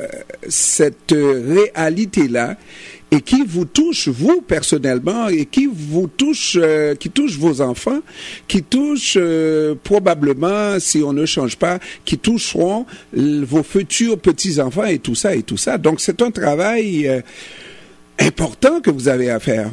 cette 0.48 1.14
réalité-là 1.14 2.56
et 3.12 3.22
qui 3.22 3.44
vous 3.44 3.66
touche 3.66 4.08
vous 4.08 4.42
personnellement 4.42 5.28
et 5.30 5.46
qui 5.46 5.68
vous 5.72 6.08
touche, 6.08 6.58
euh, 6.62 6.96
qui 6.96 7.10
touche 7.10 7.38
vos 7.38 7.62
enfants, 7.62 8.00
qui 8.48 8.64
touche 8.64 9.18
euh, 9.20 9.76
probablement, 9.84 10.80
si 10.80 11.02
on 11.04 11.12
ne 11.12 11.26
change 11.26 11.58
pas, 11.58 11.80
qui 12.06 12.18
toucheront 12.18 12.86
vos 13.14 13.64
futurs 13.64 14.20
petits 14.20 14.62
enfants 14.62 14.86
et 14.86 15.00
tout 15.00 15.16
ça 15.16 15.36
et 15.36 15.44
tout 15.44 15.58
ça. 15.58 15.78
Donc 15.78 16.00
c'est 16.02 16.22
un 16.22 16.32
travail 16.32 17.24
important 18.20 18.80
que 18.80 18.92
vous 18.92 19.08
avez 19.08 19.32
à 19.32 19.40
faire. 19.40 19.70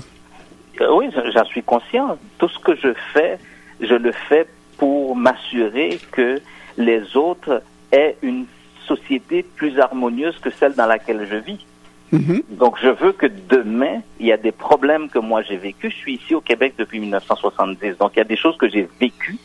Oui, 0.90 1.06
j'en 1.32 1.44
suis 1.44 1.62
conscient. 1.62 2.18
Tout 2.38 2.48
ce 2.48 2.58
que 2.58 2.74
je 2.76 2.92
fais, 3.12 3.38
je 3.80 3.94
le 3.94 4.12
fais 4.28 4.46
pour 4.78 5.14
m'assurer 5.14 5.98
que 6.10 6.40
les 6.76 7.16
autres 7.16 7.62
est 7.96 8.16
une 8.22 8.46
société 8.86 9.42
plus 9.42 9.78
harmonieuse 9.80 10.38
que 10.38 10.50
celle 10.50 10.74
dans 10.74 10.86
laquelle 10.86 11.26
je 11.28 11.36
vis. 11.36 11.66
Mhm. 12.12 12.42
Donc, 12.50 12.76
je 12.80 12.88
veux 12.88 13.12
que 13.12 13.26
demain, 13.26 14.00
il 14.20 14.26
y 14.26 14.32
a 14.32 14.36
des 14.36 14.52
problèmes 14.52 15.08
que 15.08 15.18
moi 15.18 15.42
j'ai 15.42 15.56
vécu. 15.56 15.90
Je 15.90 15.96
suis 15.96 16.14
ici 16.14 16.34
au 16.34 16.40
Québec 16.40 16.74
depuis 16.78 17.00
1970. 17.00 17.98
Donc, 17.98 18.12
il 18.14 18.18
y 18.18 18.20
a 18.20 18.24
des 18.24 18.36
choses 18.36 18.56
que 18.56 18.68
j'ai 18.68 18.88
vécues 19.00 19.38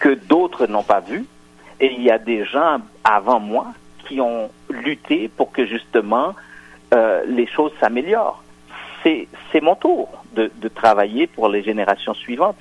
que 0.00 0.14
d'autres 0.14 0.66
n'ont 0.66 0.82
pas 0.82 1.00
vues. 1.00 1.24
Et 1.80 1.92
il 1.92 2.02
y 2.02 2.10
a 2.10 2.18
des 2.18 2.44
gens 2.44 2.78
avant 3.04 3.38
moi 3.38 3.66
qui 4.04 4.20
ont 4.20 4.50
lutté 4.70 5.28
pour 5.28 5.52
que 5.52 5.66
justement 5.66 6.34
euh, 6.94 7.22
les 7.26 7.46
choses 7.46 7.72
s'améliorent. 7.78 8.42
C'est 9.04 9.62
mon 9.62 9.74
tour 9.74 10.08
de, 10.34 10.50
de 10.54 10.68
travailler 10.68 11.26
pour 11.26 11.48
les 11.48 11.62
générations 11.62 12.12
suivantes. 12.12 12.56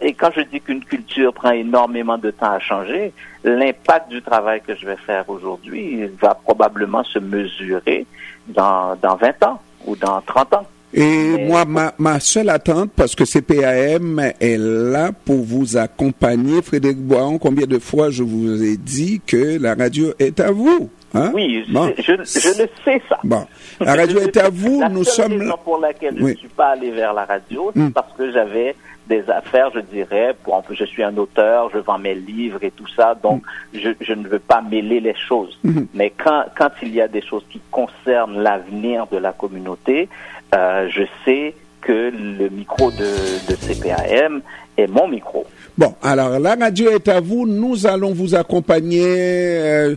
Et 0.00 0.14
quand 0.14 0.30
je 0.34 0.42
dis 0.42 0.60
qu'une 0.60 0.84
culture 0.84 1.32
prend 1.32 1.50
énormément 1.50 2.18
de 2.18 2.30
temps 2.30 2.52
à 2.52 2.58
changer, 2.58 3.12
l'impact 3.44 4.08
du 4.08 4.22
travail 4.22 4.60
que 4.66 4.74
je 4.74 4.86
vais 4.86 4.96
faire 4.96 5.28
aujourd'hui 5.28 6.08
va 6.20 6.34
probablement 6.34 7.04
se 7.04 7.18
mesurer 7.18 8.06
dans, 8.48 8.96
dans 9.00 9.16
20 9.16 9.42
ans 9.44 9.60
ou 9.86 9.96
dans 9.96 10.20
30 10.20 10.54
ans. 10.54 10.66
Et 10.94 11.44
moi, 11.46 11.64
ma, 11.64 11.92
ma 11.98 12.20
seule 12.20 12.48
attente, 12.48 12.90
parce 12.96 13.14
que 13.14 13.24
CPAM 13.24 14.32
est 14.40 14.56
là 14.56 15.10
pour 15.12 15.42
vous 15.42 15.76
accompagner, 15.76 16.62
Frédéric 16.62 16.98
Boiron, 16.98 17.38
combien 17.38 17.66
de 17.66 17.78
fois 17.78 18.10
je 18.10 18.22
vous 18.22 18.62
ai 18.62 18.76
dit 18.76 19.20
que 19.26 19.58
la 19.60 19.74
radio 19.74 20.14
est 20.18 20.40
à 20.40 20.52
vous? 20.52 20.88
Hein? 21.14 21.30
Oui, 21.34 21.64
je, 21.66 22.12
le 22.12 22.24
sais 22.24 23.02
ça. 23.08 23.18
Bon, 23.24 23.46
la 23.80 23.94
radio 23.94 24.20
est 24.20 24.36
à 24.36 24.50
vous. 24.50 24.80
La 24.80 24.88
nous 24.88 25.04
sommes. 25.04 25.38
Raison 25.38 25.58
pour 25.64 25.78
laquelle 25.78 26.16
je 26.18 26.24
ne 26.24 26.34
suis 26.34 26.48
pas 26.48 26.68
allé 26.68 26.90
vers 26.90 27.14
la 27.14 27.24
radio, 27.24 27.70
c'est 27.74 27.80
hmm. 27.80 27.92
parce 27.92 28.12
que 28.16 28.32
j'avais 28.32 28.74
des 29.08 29.22
affaires, 29.30 29.70
je 29.74 29.80
dirais. 29.80 30.34
Pour, 30.42 30.62
je 30.70 30.84
suis 30.84 31.02
un 31.02 31.16
auteur, 31.16 31.70
je 31.72 31.78
vends 31.78 31.98
mes 31.98 32.14
livres 32.14 32.58
et 32.62 32.70
tout 32.70 32.88
ça, 32.88 33.14
donc 33.14 33.42
hmm. 33.42 33.78
je, 33.78 33.90
je 34.00 34.12
ne 34.12 34.26
veux 34.26 34.40
pas 34.40 34.60
mêler 34.60 35.00
les 35.00 35.14
choses. 35.14 35.58
Hmm. 35.64 35.84
Mais 35.94 36.10
quand, 36.10 36.44
quand 36.56 36.70
il 36.82 36.94
y 36.94 37.00
a 37.00 37.08
des 37.08 37.22
choses 37.22 37.44
qui 37.50 37.60
concernent 37.70 38.42
l'avenir 38.42 39.06
de 39.06 39.16
la 39.16 39.32
communauté, 39.32 40.08
euh, 40.54 40.88
je 40.90 41.02
sais 41.24 41.54
que 41.80 42.12
le 42.12 42.48
micro 42.48 42.90
de, 42.90 43.48
de 43.48 43.54
CPAM 43.54 44.42
est 44.76 44.88
mon 44.88 45.06
micro. 45.08 45.46
Bon, 45.78 45.94
alors 46.02 46.38
la 46.38 46.54
radio 46.54 46.90
est 46.90 47.06
à 47.08 47.20
vous. 47.20 47.46
Nous 47.46 47.86
allons 47.86 48.12
vous 48.12 48.34
accompagner. 48.34 49.04
Euh, 49.04 49.94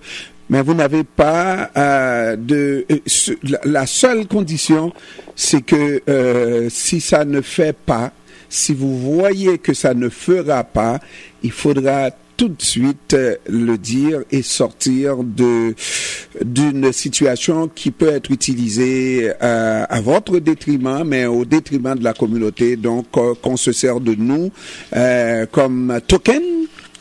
mais 0.49 0.62
vous 0.62 0.73
n'avez 0.73 1.03
pas 1.03 1.69
euh, 1.77 2.35
de 2.35 2.85
euh, 2.91 2.97
la 3.63 3.85
seule 3.85 4.27
condition, 4.27 4.91
c'est 5.35 5.62
que 5.62 6.01
euh, 6.09 6.67
si 6.69 6.99
ça 6.99 7.23
ne 7.23 7.41
fait 7.41 7.75
pas, 7.75 8.12
si 8.49 8.73
vous 8.73 8.97
voyez 8.97 9.59
que 9.59 9.73
ça 9.73 9.93
ne 9.93 10.09
fera 10.09 10.63
pas, 10.63 10.99
il 11.43 11.51
faudra 11.51 12.09
tout 12.35 12.47
de 12.47 12.62
suite 12.62 13.15
le 13.49 13.77
dire 13.77 14.21
et 14.31 14.41
sortir 14.41 15.17
de 15.23 15.75
d'une 16.41 16.93
situation 16.93 17.67
qui 17.67 17.91
peut 17.91 18.07
être 18.07 18.31
utilisée 18.31 19.29
à 19.41 19.99
votre 19.99 20.39
détriment, 20.39 21.03
mais 21.05 21.25
au 21.25 21.43
détriment 21.43 21.95
de 21.95 22.03
la 22.03 22.13
communauté. 22.13 22.77
Donc, 22.77 23.07
qu'on 23.12 23.57
se 23.57 23.73
sert 23.73 23.99
de 23.99 24.15
nous 24.15 24.51
comme 25.51 25.99
token 26.07 26.58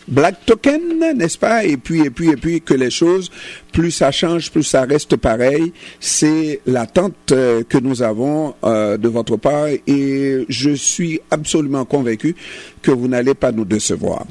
Black 0.08 0.46
Token, 0.46 0.98
n'est-ce 1.16 1.38
pas? 1.38 1.64
Et 1.64 1.76
puis, 1.76 2.00
et 2.00 2.10
puis, 2.10 2.30
et 2.30 2.36
puis, 2.36 2.62
que 2.62 2.72
les 2.72 2.90
choses, 2.90 3.30
plus 3.72 3.90
ça 3.90 4.10
change, 4.10 4.50
plus 4.50 4.62
ça 4.62 4.82
reste 4.82 5.16
pareil. 5.16 5.72
C'est 6.00 6.60
l'attente 6.66 7.32
euh, 7.32 7.62
que 7.68 7.76
nous 7.78 8.02
avons 8.02 8.54
euh, 8.64 8.96
de 8.96 9.08
votre 9.08 9.36
part 9.36 9.66
et 9.86 10.46
je 10.48 10.70
suis 10.70 11.20
absolument 11.30 11.84
convaincu 11.84 12.34
que 12.82 12.90
vous 12.90 13.06
n'allez 13.06 13.34
pas 13.34 13.52
nous 13.52 13.66
décevoir. 13.66 14.24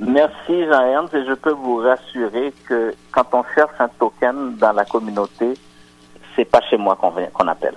Merci 0.00 0.64
Jean-Ernst 0.66 1.14
et 1.14 1.24
je 1.24 1.34
peux 1.34 1.52
vous 1.52 1.76
rassurer 1.76 2.52
que 2.66 2.92
quand 3.12 3.26
on 3.32 3.44
cherche 3.54 3.74
un 3.78 3.88
token 3.88 4.56
dans 4.56 4.72
la 4.72 4.84
communauté, 4.84 5.54
c'est 6.34 6.44
pas 6.44 6.60
chez 6.68 6.76
moi 6.76 6.96
qu'on 6.96 7.46
appelle. 7.46 7.74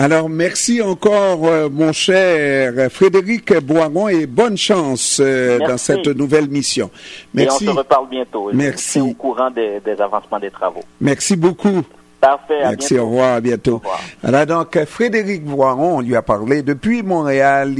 Alors, 0.00 0.28
merci 0.28 0.80
encore, 0.80 1.44
euh, 1.48 1.68
mon 1.68 1.92
cher 1.92 2.88
Frédéric 2.88 3.52
Boiron, 3.64 4.06
et 4.06 4.26
bonne 4.26 4.56
chance 4.56 5.20
euh, 5.20 5.58
dans 5.58 5.76
cette 5.76 6.06
nouvelle 6.06 6.48
mission. 6.48 6.88
Merci. 7.34 7.64
Et 7.64 7.68
on 7.70 7.72
se 7.72 7.78
reparle 7.78 8.08
bientôt. 8.08 8.50
Merci. 8.52 9.00
au 9.00 9.12
courant 9.14 9.50
des, 9.50 9.80
avancements 9.98 10.38
des 10.38 10.52
travaux. 10.52 10.84
Merci 11.00 11.34
beaucoup. 11.34 11.82
Parfait. 12.20 12.60
Merci, 12.60 12.96
au 12.96 13.06
revoir, 13.06 13.34
à 13.34 13.40
bientôt. 13.40 13.74
Au 13.74 13.78
revoir. 13.78 14.00
Alors, 14.22 14.46
donc, 14.46 14.84
Frédéric 14.84 15.44
Boiron, 15.44 15.96
on 15.96 16.00
lui 16.00 16.14
a 16.14 16.22
parlé 16.22 16.62
depuis 16.62 17.02
Montréal. 17.02 17.78